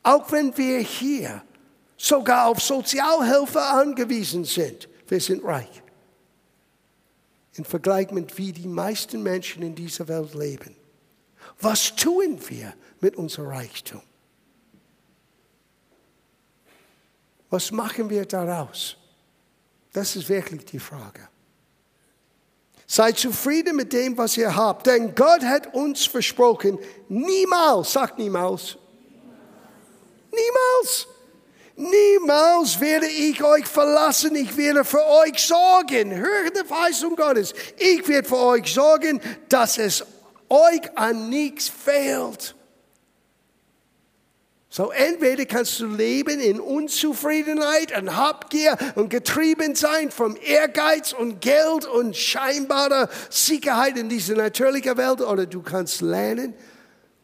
Auch 0.02 0.33
wenn 0.33 0.56
wir 0.56 0.80
hier 0.80 1.44
sogar 1.96 2.48
auf 2.48 2.61
Sozialhilfe 2.61 3.62
angewiesen 3.62 4.44
sind, 4.44 4.88
wir 5.06 5.20
sind 5.20 5.44
reich. 5.44 5.83
Im 7.52 7.64
Vergleich 7.64 8.11
mit 8.11 8.37
wie 8.37 8.52
die 8.52 8.66
meisten 8.66 9.22
Menschen 9.22 9.62
in 9.62 9.76
dieser 9.76 10.09
Welt 10.09 10.35
leben. 10.35 10.74
Was 11.61 11.94
tun 11.94 12.40
wir 12.48 12.74
mit 13.00 13.14
unserem 13.14 13.46
Reichtum? 13.46 14.02
Was 17.48 17.70
machen 17.70 18.11
wir 18.11 18.24
daraus? 18.26 18.96
Das 19.92 20.16
ist 20.16 20.28
wirklich 20.28 20.64
die 20.64 20.80
Frage. 20.80 21.28
Seid 22.92 23.20
zufrieden 23.20 23.76
mit 23.76 23.92
dem, 23.92 24.18
was 24.18 24.37
ihr 24.37 24.57
habt, 24.57 24.88
denn 24.88 25.14
Gott 25.14 25.44
hat 25.44 25.72
uns 25.74 26.07
versprochen, 26.07 26.76
niemals, 27.09 27.92
sagt 27.92 28.18
niemals, 28.18 28.79
niemals, 30.33 31.07
niemals 31.76 32.81
werde 32.81 33.07
ich 33.07 33.44
euch 33.44 33.64
verlassen, 33.64 34.35
ich 34.35 34.57
werde 34.57 34.85
für 34.85 35.07
euch 35.07 35.40
sorgen. 35.40 36.16
Hört 36.16 36.57
die 36.57 36.66
Verheißung 36.66 37.14
Gottes. 37.14 37.55
Ich 37.79 38.09
werde 38.09 38.26
für 38.26 38.38
euch 38.38 38.74
sorgen, 38.74 39.20
dass 39.48 39.79
es 39.79 40.05
euch 40.48 40.81
an 40.96 41.29
nichts 41.29 41.68
fehlt. 41.68 42.57
So 44.72 44.92
entweder 44.92 45.46
kannst 45.46 45.80
du 45.80 45.87
leben 45.87 46.38
in 46.38 46.61
Unzufriedenheit 46.61 47.96
und 47.98 48.16
Habgier 48.16 48.78
und 48.94 49.11
getrieben 49.11 49.74
sein 49.74 50.12
vom 50.12 50.37
Ehrgeiz 50.37 51.12
und 51.12 51.40
Geld 51.40 51.87
und 51.87 52.16
scheinbarer 52.16 53.09
Sicherheit 53.30 53.98
in 53.98 54.09
dieser 54.09 54.37
natürlichen 54.37 54.96
Welt, 54.96 55.22
oder 55.22 55.46
du 55.46 55.61
kannst 55.61 56.02
lernen, 56.02 56.54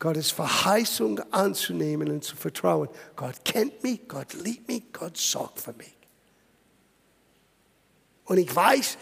Gottes 0.00 0.32
Verheißung 0.32 1.20
anzunehmen 1.30 2.10
und 2.10 2.24
zu 2.24 2.34
vertrauen. 2.34 2.88
Gott 3.14 3.36
kennt 3.44 3.80
mich, 3.84 4.08
Gott 4.08 4.34
liebt 4.34 4.66
mich, 4.66 4.92
Gott 4.92 5.16
sorgt 5.16 5.60
für 5.60 5.72
mich. 5.74 5.96
Und 8.24 8.38
ich 8.38 8.54
weiß, 8.54 8.98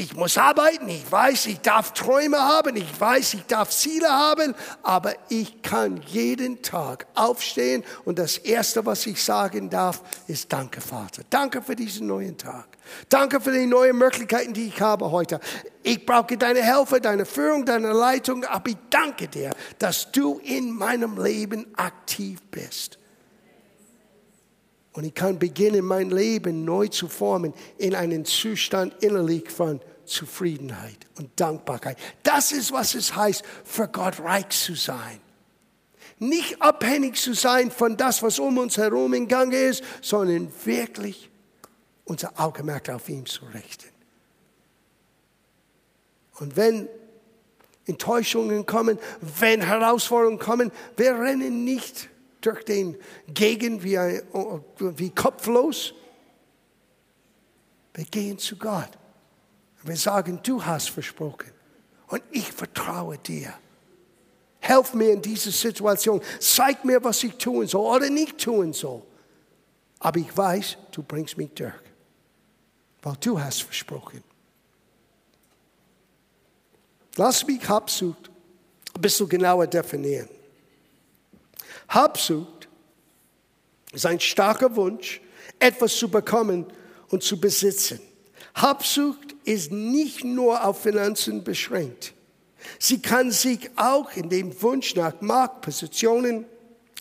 Ich 0.00 0.16
muss 0.16 0.38
arbeiten, 0.38 0.88
ich 0.88 1.12
weiß, 1.12 1.44
ich 1.44 1.60
darf 1.60 1.92
Träume 1.92 2.38
haben, 2.38 2.74
ich 2.74 2.98
weiß, 2.98 3.34
ich 3.34 3.44
darf 3.44 3.68
Ziele 3.68 4.08
haben, 4.08 4.54
aber 4.82 5.12
ich 5.28 5.60
kann 5.60 6.00
jeden 6.06 6.62
Tag 6.62 7.06
aufstehen 7.14 7.84
und 8.06 8.18
das 8.18 8.38
Erste, 8.38 8.86
was 8.86 9.04
ich 9.04 9.22
sagen 9.22 9.68
darf, 9.68 10.02
ist 10.26 10.50
Danke, 10.50 10.80
Vater. 10.80 11.20
Danke 11.28 11.60
für 11.60 11.76
diesen 11.76 12.06
neuen 12.06 12.38
Tag. 12.38 12.66
Danke 13.10 13.42
für 13.42 13.52
die 13.52 13.66
neuen 13.66 13.98
Möglichkeiten, 13.98 14.54
die 14.54 14.68
ich 14.68 14.80
habe 14.80 15.10
heute. 15.10 15.38
Ich 15.82 16.06
brauche 16.06 16.38
deine 16.38 16.64
Hilfe, 16.64 17.02
deine 17.02 17.26
Führung, 17.26 17.66
deine 17.66 17.92
Leitung, 17.92 18.46
aber 18.46 18.70
ich 18.70 18.78
danke 18.88 19.28
dir, 19.28 19.50
dass 19.78 20.10
du 20.12 20.38
in 20.42 20.70
meinem 20.70 21.22
Leben 21.22 21.66
aktiv 21.76 22.40
bist. 22.50 22.98
Und 24.92 25.04
ich 25.04 25.14
kann 25.14 25.38
beginnen, 25.38 25.84
mein 25.84 26.10
Leben 26.10 26.64
neu 26.64 26.88
zu 26.88 27.08
formen 27.08 27.54
in 27.78 27.94
einen 27.94 28.24
Zustand 28.24 29.02
innerlich 29.02 29.48
von 29.48 29.80
Zufriedenheit 30.04 30.98
und 31.16 31.30
Dankbarkeit. 31.38 31.96
Das 32.24 32.50
ist, 32.50 32.72
was 32.72 32.94
es 32.94 33.14
heißt, 33.14 33.44
für 33.64 33.86
Gott 33.86 34.18
reich 34.20 34.48
zu 34.48 34.74
sein. 34.74 35.20
Nicht 36.18 36.60
abhängig 36.60 37.16
zu 37.16 37.32
sein 37.32 37.70
von 37.70 37.96
das, 37.96 38.22
was 38.22 38.38
um 38.38 38.58
uns 38.58 38.76
herum 38.76 39.14
in 39.14 39.28
Gange 39.28 39.56
ist, 39.56 39.82
sondern 40.02 40.52
wirklich 40.64 41.30
unser 42.04 42.38
Augenmerk 42.38 42.90
auf 42.90 43.08
ihn 43.08 43.24
zu 43.24 43.44
richten. 43.54 43.88
Und 46.40 46.56
wenn 46.56 46.88
Enttäuschungen 47.86 48.66
kommen, 48.66 48.98
wenn 49.38 49.62
Herausforderungen 49.62 50.38
kommen, 50.38 50.72
wir 50.96 51.18
rennen 51.18 51.64
nicht 51.64 52.09
durch 52.40 52.64
den 52.64 52.96
Gegend 53.28 53.82
wie, 53.82 53.98
ein, 53.98 54.22
wie 54.78 55.10
kopflos. 55.10 55.94
Wir 57.94 58.04
gehen 58.04 58.38
zu 58.38 58.56
Gott. 58.56 58.90
Wir 59.82 59.96
sagen, 59.96 60.40
du 60.42 60.64
hast 60.64 60.90
versprochen 60.90 61.50
und 62.08 62.22
ich 62.30 62.50
vertraue 62.52 63.18
dir. 63.18 63.54
Helf 64.60 64.92
mir 64.92 65.12
in 65.12 65.22
dieser 65.22 65.50
Situation. 65.50 66.20
Zeig 66.38 66.84
mir, 66.84 67.02
was 67.02 67.24
ich 67.24 67.34
tun 67.36 67.66
soll 67.66 67.96
oder 67.96 68.10
nicht 68.10 68.38
tun 68.38 68.72
soll. 68.72 69.02
Aber 69.98 70.18
ich 70.18 70.36
weiß, 70.36 70.76
du 70.92 71.02
bringst 71.02 71.36
mich 71.38 71.50
durch, 71.54 71.72
weil 73.02 73.16
du 73.20 73.40
hast 73.40 73.62
versprochen. 73.62 74.22
Lass 77.16 77.46
mich 77.46 77.66
Habsucht 77.68 78.30
ein 78.94 79.00
bisschen 79.00 79.28
genauer 79.28 79.66
definieren. 79.66 80.28
Habsucht 81.90 82.68
ist 83.92 84.06
ein 84.06 84.20
starker 84.20 84.74
Wunsch, 84.76 85.20
etwas 85.58 85.96
zu 85.96 86.08
bekommen 86.08 86.66
und 87.08 87.22
zu 87.22 87.38
besitzen. 87.38 88.00
Habsucht 88.54 89.34
ist 89.44 89.72
nicht 89.72 90.24
nur 90.24 90.64
auf 90.64 90.82
Finanzen 90.82 91.44
beschränkt. 91.44 92.14
Sie 92.78 93.00
kann 93.00 93.30
sich 93.30 93.70
auch 93.76 94.12
in 94.12 94.28
dem 94.28 94.62
Wunsch 94.62 94.94
nach 94.94 95.20
Marktpositionen, 95.20 96.46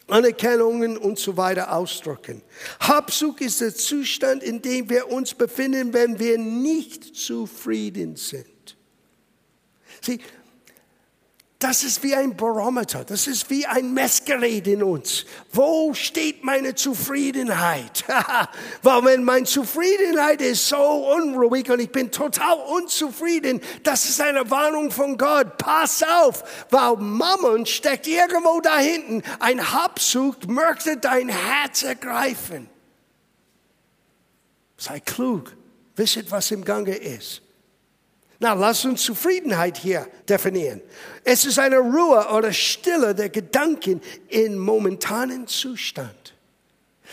Anerkennungen 0.08 0.98
und 0.98 1.20
so 1.20 1.38
weiter 1.38 1.72
ausdrücken. 1.74 2.42
Habsucht 2.80 3.42
ist 3.42 3.62
der 3.62 3.76
Zustand, 3.76 4.42
in 4.42 4.62
dem 4.62 4.90
wir 4.90 5.10
uns 5.10 5.36
befinden, 5.36 5.94
wenn 5.94 6.18
wir 6.18 6.38
nicht 6.40 7.16
zufrieden 7.16 8.16
sind. 8.16 8.78
Sie, 10.02 10.20
das 11.60 11.84
ist 11.84 12.02
wie 12.04 12.16
ein 12.16 12.38
Barometer, 12.38 13.04
das 13.04 13.28
ist 13.28 13.50
wie 13.50 13.66
ein 13.66 13.94
Messgerät 13.94 14.66
in 14.66 14.82
uns. 14.82 15.26
Wo 15.52 15.94
steht 15.94 16.42
meine 16.42 16.74
Zufriedenheit? 16.74 18.06
Weil 18.82 19.04
wenn 19.04 19.26
meine 19.26 19.46
Zufriedenheit 19.46 20.40
ist 20.42 20.70
so 20.70 20.78
unruhig 20.78 21.70
und 21.70 21.82
ich 21.82 21.92
bin 21.92 22.12
total 22.12 22.58
unzufrieden, 22.60 23.60
das 23.84 24.06
ist 24.06 24.22
eine 24.22 24.50
Warnung 24.50 24.90
von 24.90 25.18
Gott. 25.18 25.58
Pass 25.58 26.02
auf, 26.02 26.44
weil 26.70 26.96
Mammon 26.96 27.66
steckt 27.66 28.08
irgendwo 28.08 28.62
da 28.62 28.78
hinten. 28.78 29.22
Ein 29.40 29.74
Habsucht 29.74 30.48
möchte 30.48 30.96
dein 30.96 31.28
Herz 31.28 31.84
ergreifen. 31.84 32.70
Sei 34.78 35.02
klug, 35.02 35.54
wisset, 35.98 36.32
was 36.32 36.52
im 36.52 36.64
Gange 36.64 36.96
ist. 36.96 37.42
Na, 38.42 38.54
lass 38.54 38.86
uns 38.86 39.04
Zufriedenheit 39.04 39.78
hier 39.78 40.08
definieren. 40.28 40.82
Es 41.26 41.44
ist 41.44 41.60
eine 41.60 41.80
Ruhe 41.80 42.26
oder 42.34 42.54
Stille 42.54 43.14
der 43.14 43.30
Gedanken 43.30 44.02
in 44.30 44.58
momentanen 44.58 45.46
Zustand. 45.46 46.30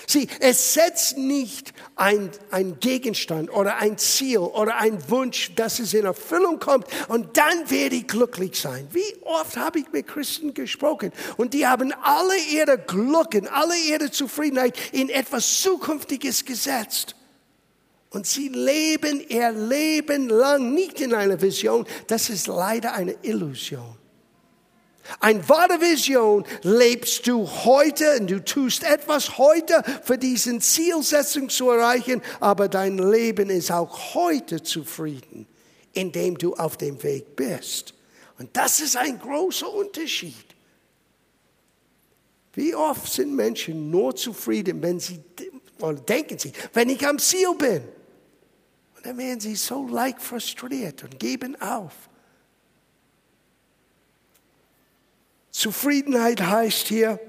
Sieh, 0.06 0.28
es 0.38 0.74
setzt 0.74 1.18
nicht 1.18 1.72
ein, 1.96 2.30
ein 2.52 2.78
Gegenstand 2.78 3.50
oder 3.50 3.78
ein 3.78 3.98
Ziel 3.98 4.38
oder 4.38 4.76
ein 4.76 5.10
Wunsch, 5.10 5.52
dass 5.56 5.80
es 5.80 5.94
in 5.94 6.04
Erfüllung 6.04 6.60
kommt 6.60 6.86
und 7.08 7.36
dann 7.36 7.70
werde 7.70 7.96
ich 7.96 8.06
glücklich 8.06 8.60
sein. 8.60 8.86
Wie 8.92 9.16
oft 9.22 9.56
habe 9.56 9.80
ich 9.80 9.90
mit 9.92 10.06
Christen 10.06 10.54
gesprochen 10.54 11.12
und 11.38 11.54
die 11.54 11.66
haben 11.66 11.92
alle 12.02 12.36
ihre 12.52 12.78
Glück 12.78 13.34
alle 13.50 13.76
ihre 13.88 14.10
Zufriedenheit 14.10 14.76
in 14.92 15.08
etwas 15.08 15.62
Zukünftiges 15.62 16.44
gesetzt. 16.44 17.16
Und 18.16 18.26
sie 18.26 18.48
leben 18.48 19.22
ihr 19.29 19.52
Leben 19.52 20.31
lang 20.31 20.72
nicht 20.72 21.02
in 21.02 21.12
einer 21.12 21.38
Vision. 21.38 21.87
Das 22.07 22.31
ist 22.31 22.46
leider 22.46 22.94
eine 22.94 23.14
Illusion. 23.20 23.94
Eine 25.20 25.46
wahre 25.50 25.79
Vision 25.83 26.42
lebst 26.62 27.26
du 27.26 27.46
heute 27.46 28.18
und 28.18 28.31
du 28.31 28.42
tust 28.42 28.85
etwas 28.85 29.37
heute 29.37 29.83
für 30.02 30.16
diesen 30.16 30.62
Zielsetzung 30.62 31.50
zu 31.50 31.68
erreichen, 31.68 32.22
aber 32.40 32.68
dein 32.68 32.96
Leben 32.96 33.50
ist 33.50 33.70
auch 33.70 34.14
heute 34.14 34.62
zufrieden, 34.62 35.46
indem 35.92 36.38
du 36.38 36.55
auf 36.55 36.79
dem 36.79 37.02
Weg 37.02 37.37
bist. 37.37 37.92
Und 38.38 38.48
das 38.57 38.81
ist 38.81 38.96
ein 38.96 39.18
großer 39.18 39.70
Unterschied. 39.70 40.46
Wie 42.55 42.74
oft 42.74 43.12
sind 43.12 43.37
Menschen 43.37 43.90
nur 43.90 44.16
zufrieden, 44.16 44.81
wenn 44.81 45.00
sie, 45.00 45.20
oder 45.81 46.00
denken 46.00 46.38
sie, 46.38 46.55
wenn 46.72 46.88
ich 46.88 47.07
am 47.07 47.18
Ziel 47.18 47.55
bin? 47.59 47.83
Dann 49.07 49.19
werden 49.19 49.38
sie 49.38 49.55
so 49.55 49.87
leicht 49.87 50.21
frustriert 50.21 51.05
und 51.05 51.21
geben 51.21 51.61
auf. 51.62 51.92
Zufriedenheit 55.53 56.40
heißt 56.40 56.88
hier, 56.88 57.21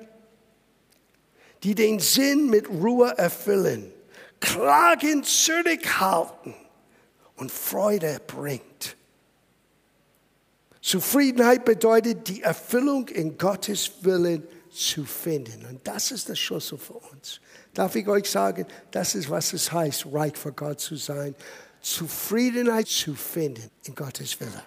die 1.62 1.76
den 1.76 2.00
Sinn 2.00 2.50
mit 2.50 2.68
Ruhe 2.68 3.16
erfüllen, 3.18 3.94
Klagen 4.40 5.24
zurückhalten 5.24 6.56
und 7.36 7.52
Freude 7.52 8.22
bringt. 8.26 8.98
Zufriedenheit 10.82 11.64
bedeutet 11.64 12.28
die 12.28 12.42
Erfüllung 12.42 13.08
in 13.10 13.38
Gottes 13.38 13.92
Willen 14.02 14.44
zu 14.72 15.06
finden. 15.06 15.66
Und 15.66 15.88
das 15.88 16.12
ist 16.12 16.28
der 16.30 16.36
Schlüssel 16.36 16.78
für 16.78 16.94
uns. 16.94 17.40
Darf 17.74 17.96
ich 17.96 18.08
euch 18.08 18.30
sagen, 18.30 18.66
das 18.90 19.14
ist, 19.14 19.30
was 19.30 19.54
es 19.54 19.72
heißt, 19.72 20.08
reich 20.12 20.36
für 20.36 20.52
Gott 20.52 20.80
zu 20.80 20.96
sein. 20.96 21.36
Zufriedenheit 21.82 22.88
zu 22.88 23.16
finden 23.16 23.70
in 23.86 23.96
Gottes 23.96 24.40
Wille. 24.40 24.64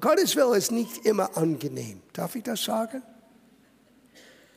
Gottes 0.00 0.36
Wille 0.36 0.56
ist 0.56 0.70
nicht 0.70 1.04
immer 1.04 1.36
angenehm. 1.36 2.02
Darf 2.12 2.36
ich 2.36 2.42
das 2.42 2.62
sagen? 2.62 3.02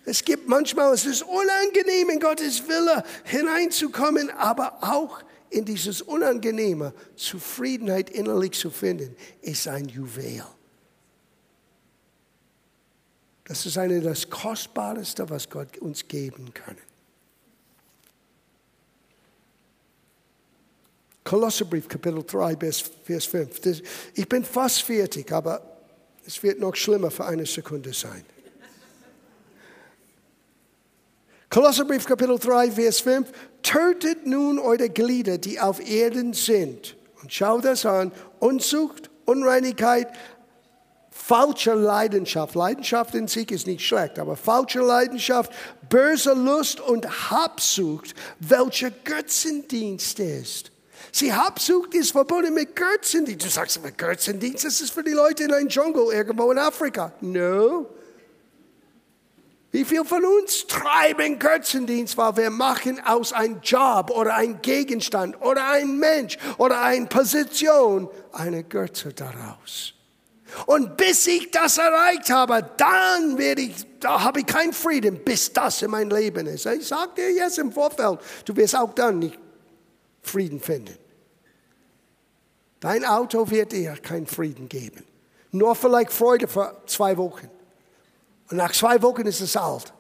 Es 0.06 0.24
gibt 0.24 0.48
manchmal, 0.48 0.94
es 0.94 1.06
ist 1.06 1.24
unangenehm, 1.24 2.12
in 2.12 2.20
Gottes 2.20 2.68
Wille 2.68 3.04
hineinzukommen, 3.24 4.30
aber 4.30 4.78
auch 4.82 5.24
in 5.50 5.66
dieses 5.66 6.02
Unangenehme 6.02 6.94
Zufriedenheit 7.16 8.10
innerlich 8.12 8.52
zu 8.52 8.70
finden, 8.70 9.16
ist 9.42 9.68
ein 9.68 9.86
Juwel. 9.86 10.44
Das 13.46 13.66
ist 13.66 13.78
eine 13.78 14.02
das 14.02 14.30
Kostbarste, 14.30 15.30
was 15.30 15.50
Gott 15.50 15.78
uns 15.78 16.08
geben 16.08 16.54
kann. 16.54 16.78
Kolosserbrief, 21.26 21.88
Kapitel 21.88 22.24
3, 22.24 22.56
Vers 23.04 23.26
5. 23.26 23.82
Ich 24.14 24.30
bin 24.30 24.46
fast 24.46 24.84
fertig, 24.84 25.32
aber 25.32 25.60
es 26.26 26.42
wird 26.44 26.60
noch 26.60 26.76
schlimmer 26.76 27.10
für 27.10 27.26
eine 27.26 27.48
Sekunde 27.48 27.94
sein. 27.94 28.24
Kolosserbrief, 31.50 32.06
Kapitel 32.06 32.38
3, 32.38 32.72
Vers 32.72 33.00
5. 33.00 33.32
Tötet 33.64 34.28
nun 34.28 34.60
eure 34.60 34.88
Glieder, 34.88 35.40
die 35.40 35.60
auf 35.60 35.80
Erden 35.90 36.34
sind. 36.34 36.96
Und 37.24 37.34
schaut 37.34 37.66
das 37.66 37.88
an. 37.88 38.12
Unzucht, 38.40 39.10
Unreinigkeit, 39.26 40.10
falsche 41.10 41.74
Leidenschaft. 41.74 42.54
Leidenschaft 42.54 43.16
in 43.16 43.28
sich 43.28 43.50
ist 43.50 43.66
nicht 43.66 43.84
schlecht, 43.84 44.20
aber 44.20 44.36
falsche 44.36 44.82
Leidenschaft, 44.82 45.52
böse 45.90 46.34
Lust 46.34 46.80
und 46.82 47.32
Habsucht, 47.32 48.14
welcher 48.40 48.92
Götzendienst 48.92 50.20
ist. 50.20 50.75
Sie 51.16 51.34
Habsucht 51.34 51.96
ist 51.96 52.12
verbunden 52.12 52.54
mit 52.54 52.76
Götzendienst. 52.76 53.46
Du 53.46 53.50
sagst 53.50 53.78
immer, 53.78 53.92
Götzendienst, 53.92 54.66
das 54.66 54.82
ist 54.82 54.94
für 54.94 55.02
die 55.02 55.14
Leute 55.14 55.46
in 55.46 55.54
einem 55.54 55.70
Dschungel 55.70 56.12
irgendwo 56.12 56.52
in 56.52 56.58
Afrika. 56.58 57.14
No. 57.22 57.86
Wie 59.72 59.86
viel 59.86 60.04
von 60.04 60.26
uns 60.26 60.68
treiben 60.68 61.40
Götzendienst, 61.40 62.18
weil 62.18 62.36
wir 62.36 62.50
machen 62.50 63.00
aus 63.06 63.32
einem 63.32 63.62
Job 63.62 64.10
oder 64.10 64.36
einem 64.36 64.62
Gegenstand 64.62 65.42
oder 65.42 65.66
ein 65.70 65.98
Mensch 65.98 66.38
oder 66.58 66.82
eine 66.82 67.06
Position 67.06 68.10
eine 68.34 68.66
Götze 68.66 69.14
daraus. 69.14 69.94
Und 70.66 70.98
bis 70.98 71.28
ich 71.28 71.50
das 71.50 71.78
erreicht 71.78 72.30
habe, 72.30 72.72
dann 72.76 73.38
werde 73.38 73.62
ich, 73.62 73.86
da 74.02 74.22
habe 74.22 74.42
ich 74.42 74.46
keinen 74.48 74.74
Frieden, 74.74 75.24
bis 75.24 75.54
das 75.54 75.82
in 75.82 75.92
mein 75.92 76.10
Leben 76.10 76.46
ist. 76.48 76.66
Ich 76.66 76.86
sage 76.86 77.12
dir 77.16 77.32
jetzt 77.32 77.58
im 77.58 77.72
Vorfeld, 77.72 78.20
du 78.44 78.54
wirst 78.58 78.76
auch 78.76 78.94
dann 78.94 79.20
nicht 79.20 79.40
Frieden 80.22 80.60
finden. 80.60 81.05
Dein 82.86 83.04
Auto 83.04 83.50
wird 83.50 83.72
dir 83.72 83.94
keinen 83.94 84.28
Frieden 84.28 84.70
geben. 84.70 85.04
Nur 85.50 85.74
vielleicht 85.74 86.12
Freude 86.12 86.48
für 86.48 86.84
zwei 86.86 87.18
Wochen. 87.18 87.50
Und 88.52 88.58
nach 88.58 88.72
zwei 88.74 89.02
Wochen 89.02 89.24
ist 89.26 89.42
es 89.42 89.58
alt. 89.58 89.92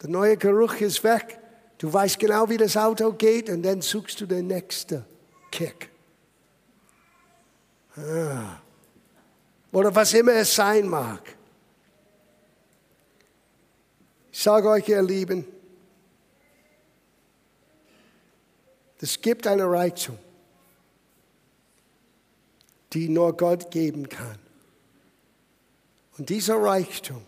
Der 0.00 0.08
neue 0.08 0.38
Geruch 0.38 0.72
ist 0.76 1.04
weg. 1.04 1.38
Du 1.76 1.92
weißt 1.92 2.18
genau, 2.18 2.48
wie 2.48 2.56
das 2.56 2.78
Auto 2.78 3.12
geht 3.12 3.50
und 3.50 3.62
dann 3.62 3.82
suchst 3.82 4.22
du 4.22 4.26
den 4.26 4.46
nächsten 4.46 5.04
Kick. 5.50 5.90
Ah. 7.94 8.58
Oder 9.72 9.94
was 9.94 10.14
immer 10.14 10.32
es 10.32 10.54
sein 10.54 10.88
mag. 10.88 11.20
Ich 14.32 14.42
sage 14.42 14.66
euch, 14.70 14.88
ihr 14.88 15.02
Lieben, 15.02 15.44
es 18.98 19.20
gibt 19.20 19.46
eine 19.46 19.70
Reichtum, 19.70 20.16
die 22.92 23.08
nur 23.08 23.36
Gott 23.36 23.70
geben 23.70 24.08
kann. 24.08 24.38
Und 26.18 26.28
dieser 26.30 26.56
Reichtum 26.56 27.22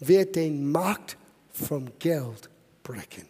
wird 0.00 0.36
den 0.36 0.70
Markt 0.70 1.16
vom 1.52 1.86
Geld 1.98 2.50
brechen. 2.82 3.26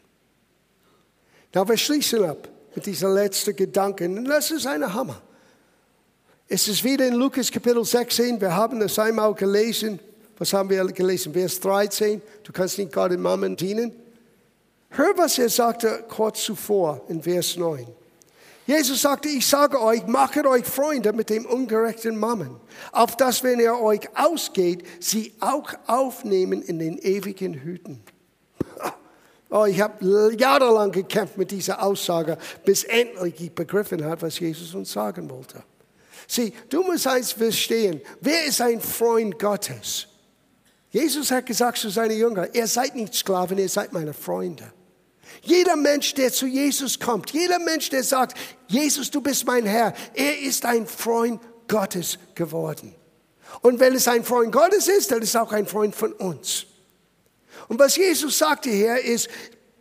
Na, 1.52 1.68
wir 1.68 1.76
schließen 1.76 2.24
ab 2.24 2.48
mit 2.74 2.86
dieser 2.86 3.12
letzten 3.12 3.54
Gedanken. 3.54 4.18
Und 4.18 4.24
das 4.24 4.50
ist 4.50 4.66
ein 4.66 4.92
Hammer. 4.92 5.20
Es 6.48 6.68
ist 6.68 6.82
wieder 6.82 7.06
in 7.06 7.14
Lukas 7.14 7.50
Kapitel 7.50 7.84
16. 7.84 8.40
Wir 8.40 8.54
haben 8.54 8.80
das 8.80 8.98
einmal 8.98 9.32
gelesen. 9.34 10.00
Was 10.36 10.52
haben 10.52 10.68
wir 10.68 10.84
gelesen? 10.86 11.32
Vers 11.32 11.60
13. 11.60 12.20
Du 12.42 12.52
kannst 12.52 12.78
nicht 12.78 12.92
Gott 12.92 13.12
und 13.12 13.22
Mammon 13.22 13.56
dienen. 13.56 13.92
Hör, 14.90 15.16
was 15.16 15.38
er 15.38 15.48
sagte 15.48 16.04
kurz 16.08 16.42
zuvor 16.42 17.02
in 17.08 17.22
Vers 17.22 17.56
9. 17.56 17.86
Jesus 18.66 19.02
sagte, 19.02 19.28
ich 19.28 19.46
sage 19.46 19.80
euch, 19.80 20.06
macht 20.06 20.38
euch 20.46 20.64
Freunde 20.64 21.12
mit 21.12 21.28
dem 21.28 21.44
ungerechten 21.44 22.16
Mammon, 22.16 22.58
auf 22.92 23.16
dass, 23.16 23.42
wenn 23.42 23.60
er 23.60 23.80
euch 23.80 24.08
ausgeht, 24.14 24.84
sie 25.00 25.34
auch 25.40 25.70
aufnehmen 25.86 26.62
in 26.62 26.78
den 26.78 26.98
ewigen 26.98 27.54
Hüten. 27.54 28.02
Oh, 29.50 29.66
ich 29.66 29.80
habe 29.80 30.34
jahrelang 30.38 30.90
gekämpft 30.90 31.36
mit 31.36 31.50
dieser 31.50 31.82
Aussage, 31.82 32.38
bis 32.64 32.84
endlich 32.84 33.40
ich 33.40 33.54
begriffen 33.54 34.02
habe, 34.04 34.22
was 34.22 34.38
Jesus 34.38 34.74
uns 34.74 34.90
sagen 34.90 35.28
wollte. 35.30 35.62
Sieh, 36.26 36.52
du 36.70 36.82
musst 36.82 37.06
eins 37.06 37.32
verstehen, 37.32 38.00
wer 38.20 38.46
ist 38.46 38.60
ein 38.62 38.80
Freund 38.80 39.38
Gottes? 39.38 40.08
Jesus 40.90 41.30
hat 41.30 41.46
gesagt 41.46 41.78
zu 41.78 41.90
seinen 41.90 42.18
Jüngern, 42.18 42.48
ihr 42.52 42.66
seid 42.66 42.96
nicht 42.96 43.14
Sklaven, 43.14 43.58
ihr 43.58 43.68
seid 43.68 43.92
meine 43.92 44.14
Freunde. 44.14 44.72
Jeder 45.42 45.76
Mensch, 45.76 46.14
der 46.14 46.32
zu 46.32 46.46
Jesus 46.46 46.98
kommt, 46.98 47.30
jeder 47.30 47.58
Mensch, 47.58 47.90
der 47.90 48.02
sagt, 48.02 48.36
Jesus, 48.66 49.10
du 49.10 49.20
bist 49.20 49.46
mein 49.46 49.66
Herr, 49.66 49.92
er 50.14 50.38
ist 50.40 50.64
ein 50.64 50.86
Freund 50.86 51.40
Gottes 51.68 52.18
geworden. 52.34 52.94
Und 53.62 53.80
wenn 53.80 53.94
es 53.94 54.08
ein 54.08 54.24
Freund 54.24 54.52
Gottes 54.52 54.88
ist, 54.88 55.10
dann 55.10 55.22
ist 55.22 55.30
es 55.30 55.36
auch 55.36 55.52
ein 55.52 55.66
Freund 55.66 55.94
von 55.94 56.12
uns. 56.12 56.66
Und 57.68 57.78
was 57.78 57.96
Jesus 57.96 58.38
sagte 58.38 58.70
hier 58.70 58.98
ist, 58.98 59.28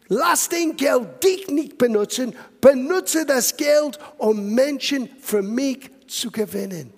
lass 0.07 0.49
den 0.49 0.75
Geld 0.75 1.23
dich 1.23 1.47
nicht 1.47 1.77
benutzen, 1.77 2.35
benutze 2.61 3.25
das 3.25 3.57
Geld, 3.57 3.99
um 4.17 4.53
Menschen 4.53 5.09
für 5.21 5.41
mich 5.41 5.89
zu 6.07 6.31
gewinnen. 6.31 6.93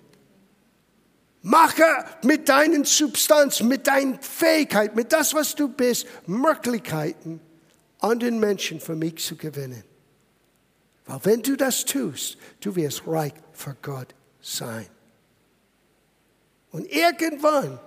Mache 1.42 1.84
mit 2.22 2.48
deinen 2.48 2.84
Substanz, 2.84 3.60
mit 3.60 3.86
deinen 3.86 4.20
Fähigkeiten, 4.20 4.96
mit 4.96 5.12
das, 5.12 5.32
was 5.32 5.54
du 5.54 5.68
bist, 5.68 6.06
Möglichkeiten, 6.26 7.40
anderen 8.10 8.40
Menschen 8.40 8.80
für 8.80 8.94
mich 8.94 9.18
zu 9.18 9.36
gewinnen. 9.36 9.84
Weil 11.06 11.20
wenn 11.24 11.42
du 11.42 11.56
das 11.56 11.84
tust, 11.84 12.36
du 12.60 12.74
wirst 12.74 13.06
reich 13.06 13.32
für 13.52 13.76
Gott 13.80 14.14
sein. 14.40 14.86
Und 16.72 16.90
irgendwann, 16.90 17.78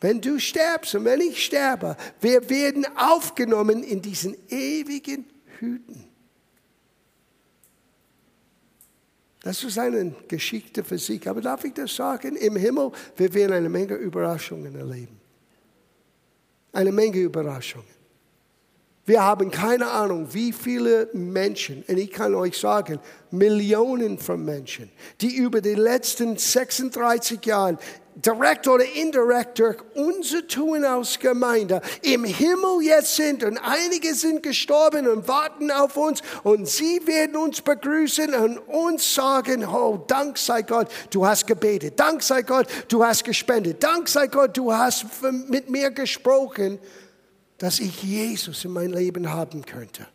wenn 0.00 0.20
du 0.20 0.38
stirbst 0.38 0.94
und 0.94 1.04
wenn 1.04 1.20
ich 1.20 1.44
sterbe, 1.44 1.96
wir 2.20 2.48
werden 2.48 2.86
aufgenommen 2.96 3.82
in 3.82 4.00
diesen 4.00 4.36
ewigen 4.48 5.26
Hüten. 5.58 6.08
Das 9.44 9.62
ist 9.62 9.78
eine 9.78 10.14
Geschichte 10.26 10.82
für 10.82 10.96
sich. 10.96 11.28
Aber 11.28 11.42
darf 11.42 11.64
ich 11.64 11.74
das 11.74 11.94
sagen? 11.94 12.34
Im 12.36 12.56
Himmel, 12.56 12.92
wir 13.14 13.34
werden 13.34 13.52
eine 13.52 13.68
Menge 13.68 13.94
Überraschungen 13.94 14.74
erleben. 14.74 15.20
Eine 16.72 16.90
Menge 16.90 17.18
Überraschungen. 17.18 17.93
Wir 19.06 19.22
haben 19.22 19.50
keine 19.50 19.90
Ahnung, 19.90 20.28
wie 20.32 20.52
viele 20.52 21.10
Menschen, 21.12 21.84
und 21.86 21.98
ich 21.98 22.10
kann 22.10 22.34
euch 22.34 22.56
sagen, 22.56 22.98
Millionen 23.30 24.18
von 24.18 24.42
Menschen, 24.42 24.90
die 25.20 25.36
über 25.36 25.60
die 25.60 25.74
letzten 25.74 26.38
36 26.38 27.44
Jahre 27.44 27.76
direkt 28.14 28.66
oder 28.66 28.84
indirekt 28.94 29.58
durch 29.58 29.76
unser 29.94 30.46
Tun 30.46 30.86
aus 30.86 31.18
Gemeinde 31.18 31.82
im 32.00 32.24
Himmel 32.24 32.82
jetzt 32.82 33.16
sind 33.16 33.44
und 33.44 33.58
einige 33.58 34.14
sind 34.14 34.42
gestorben 34.42 35.06
und 35.08 35.26
warten 35.28 35.70
auf 35.70 35.96
uns 35.96 36.22
und 36.42 36.66
sie 36.66 37.06
werden 37.06 37.36
uns 37.36 37.60
begrüßen 37.60 38.32
und 38.34 38.58
uns 38.58 39.14
sagen, 39.14 39.66
oh, 39.66 40.02
Dank 40.06 40.38
sei 40.38 40.62
Gott, 40.62 40.88
du 41.10 41.26
hast 41.26 41.46
gebetet, 41.46 41.98
Dank 41.98 42.22
sei 42.22 42.42
Gott, 42.42 42.68
du 42.88 43.04
hast 43.04 43.24
gespendet, 43.24 43.82
Dank 43.82 44.08
sei 44.08 44.28
Gott, 44.28 44.56
du 44.56 44.72
hast 44.72 45.04
mit 45.48 45.68
mir 45.68 45.90
gesprochen 45.90 46.78
dass 47.58 47.78
ich 47.78 48.02
Jesus 48.02 48.64
in 48.64 48.72
mein 48.72 48.90
Leben 48.90 49.30
haben 49.30 49.64
könnte. 49.64 50.06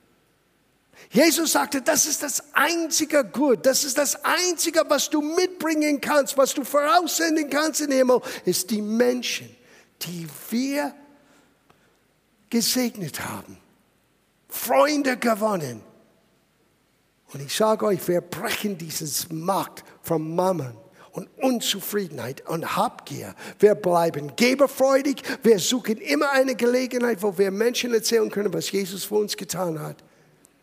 Jesus 1.11 1.53
sagte, 1.53 1.81
das 1.81 2.05
ist 2.05 2.21
das 2.21 2.43
einzige 2.53 3.23
Gut, 3.23 3.65
das 3.65 3.83
ist 3.83 3.97
das 3.97 4.23
einzige, 4.23 4.83
was 4.87 5.09
du 5.09 5.21
mitbringen 5.21 6.01
kannst, 6.01 6.37
was 6.37 6.53
du 6.53 6.63
voraussenden 6.63 7.49
kannst 7.49 7.81
in 7.81 7.89
den 7.89 7.99
Himmel, 7.99 8.21
ist 8.45 8.69
die 8.69 8.81
Menschen, 8.81 9.49
die 10.01 10.27
wir 10.49 10.93
gesegnet 12.49 13.21
haben, 13.21 13.57
Freunde 14.49 15.17
gewonnen. 15.17 15.81
Und 17.31 17.41
ich 17.41 17.55
sage 17.55 17.85
euch, 17.85 18.07
wir 18.07 18.21
brechen 18.21 18.77
dieses 18.77 19.31
Markt 19.31 19.83
vom 20.01 20.35
Mammon 20.35 20.75
und 21.11 21.29
Unzufriedenheit 21.37 22.47
und 22.47 22.75
Habgier. 22.75 23.35
Wir 23.59 23.75
bleiben 23.75 24.35
geberfreudig. 24.35 25.21
Wir 25.43 25.59
suchen 25.59 25.97
immer 25.97 26.31
eine 26.31 26.55
Gelegenheit, 26.55 27.21
wo 27.21 27.37
wir 27.37 27.51
Menschen 27.51 27.93
erzählen 27.93 28.29
können, 28.29 28.53
was 28.53 28.71
Jesus 28.71 29.03
für 29.05 29.15
uns 29.15 29.35
getan 29.37 29.79
hat, 29.79 30.03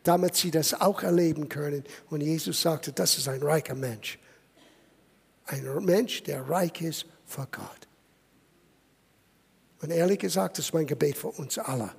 damit 0.03 0.37
sie 0.37 0.51
das 0.51 0.81
auch 0.81 1.03
erleben 1.03 1.49
können. 1.49 1.85
Und 2.11 2.21
Jesus 2.21 2.63
sagte, 2.63 2.93
das 2.93 3.19
ist 3.19 3.29
ein 3.29 3.43
reicher 3.43 3.75
Mensch. 3.75 4.19
Ein 5.47 5.85
Mensch, 5.85 6.23
der 6.25 6.49
reich 6.49 6.81
ist 6.81 7.07
vor 7.25 7.49
Gott. 7.51 7.87
Und 9.83 9.91
ehrlich 9.91 10.19
gesagt, 10.19 10.59
das 10.59 10.67
ist 10.67 10.75
mein 10.75 10.87
Gebet 10.87 11.17
für 11.17 11.29
uns 11.29 11.59
alle. 11.59 11.93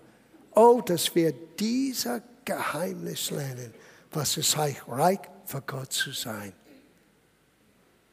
Oh, 0.55 0.81
dass 0.81 1.13
wir 1.13 1.31
dieser 1.31 2.21
Geheimnis 2.43 3.29
lernen, 3.29 3.73
was 4.11 4.37
es 4.37 4.57
heißt, 4.57 4.83
reich 4.87 5.19
vor 5.45 5.61
Gott 5.61 5.93
zu 5.93 6.11
sein. 6.11 6.53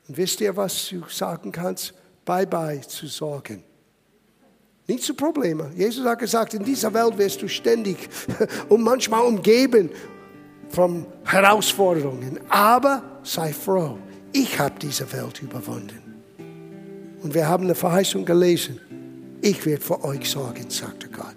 Und 0.09 0.17
wisst 0.17 0.40
ihr, 0.40 0.57
was 0.57 0.88
du 0.88 1.03
sagen 1.09 1.51
kannst? 1.53 1.95
Bye 2.25 2.47
bye 2.47 2.81
zu 2.81 3.07
Sorgen. 3.07 3.62
Nicht 4.87 5.03
zu 5.03 5.14
Problemen. 5.14 5.75
Jesus 5.77 6.05
hat 6.05 6.19
gesagt, 6.19 6.53
in 6.53 6.62
dieser 6.62 6.93
Welt 6.93 7.17
wirst 7.17 7.40
du 7.40 7.49
ständig 7.49 7.97
und 8.69 8.83
manchmal 8.83 9.23
umgeben 9.23 9.90
von 10.69 11.07
Herausforderungen. 11.25 12.38
Aber 12.51 13.03
sei 13.23 13.53
froh, 13.53 13.99
ich 14.33 14.59
habe 14.59 14.75
diese 14.79 15.11
Welt 15.12 15.40
überwunden. 15.40 16.01
Und 17.23 17.33
wir 17.33 17.49
haben 17.49 17.64
eine 17.64 17.75
Verheißung 17.75 18.27
gelesen. 18.27 18.79
Ich 19.40 19.64
werde 19.64 19.83
für 19.83 20.05
euch 20.05 20.29
sorgen, 20.31 20.69
sagte 20.69 21.09
Gott. 21.09 21.37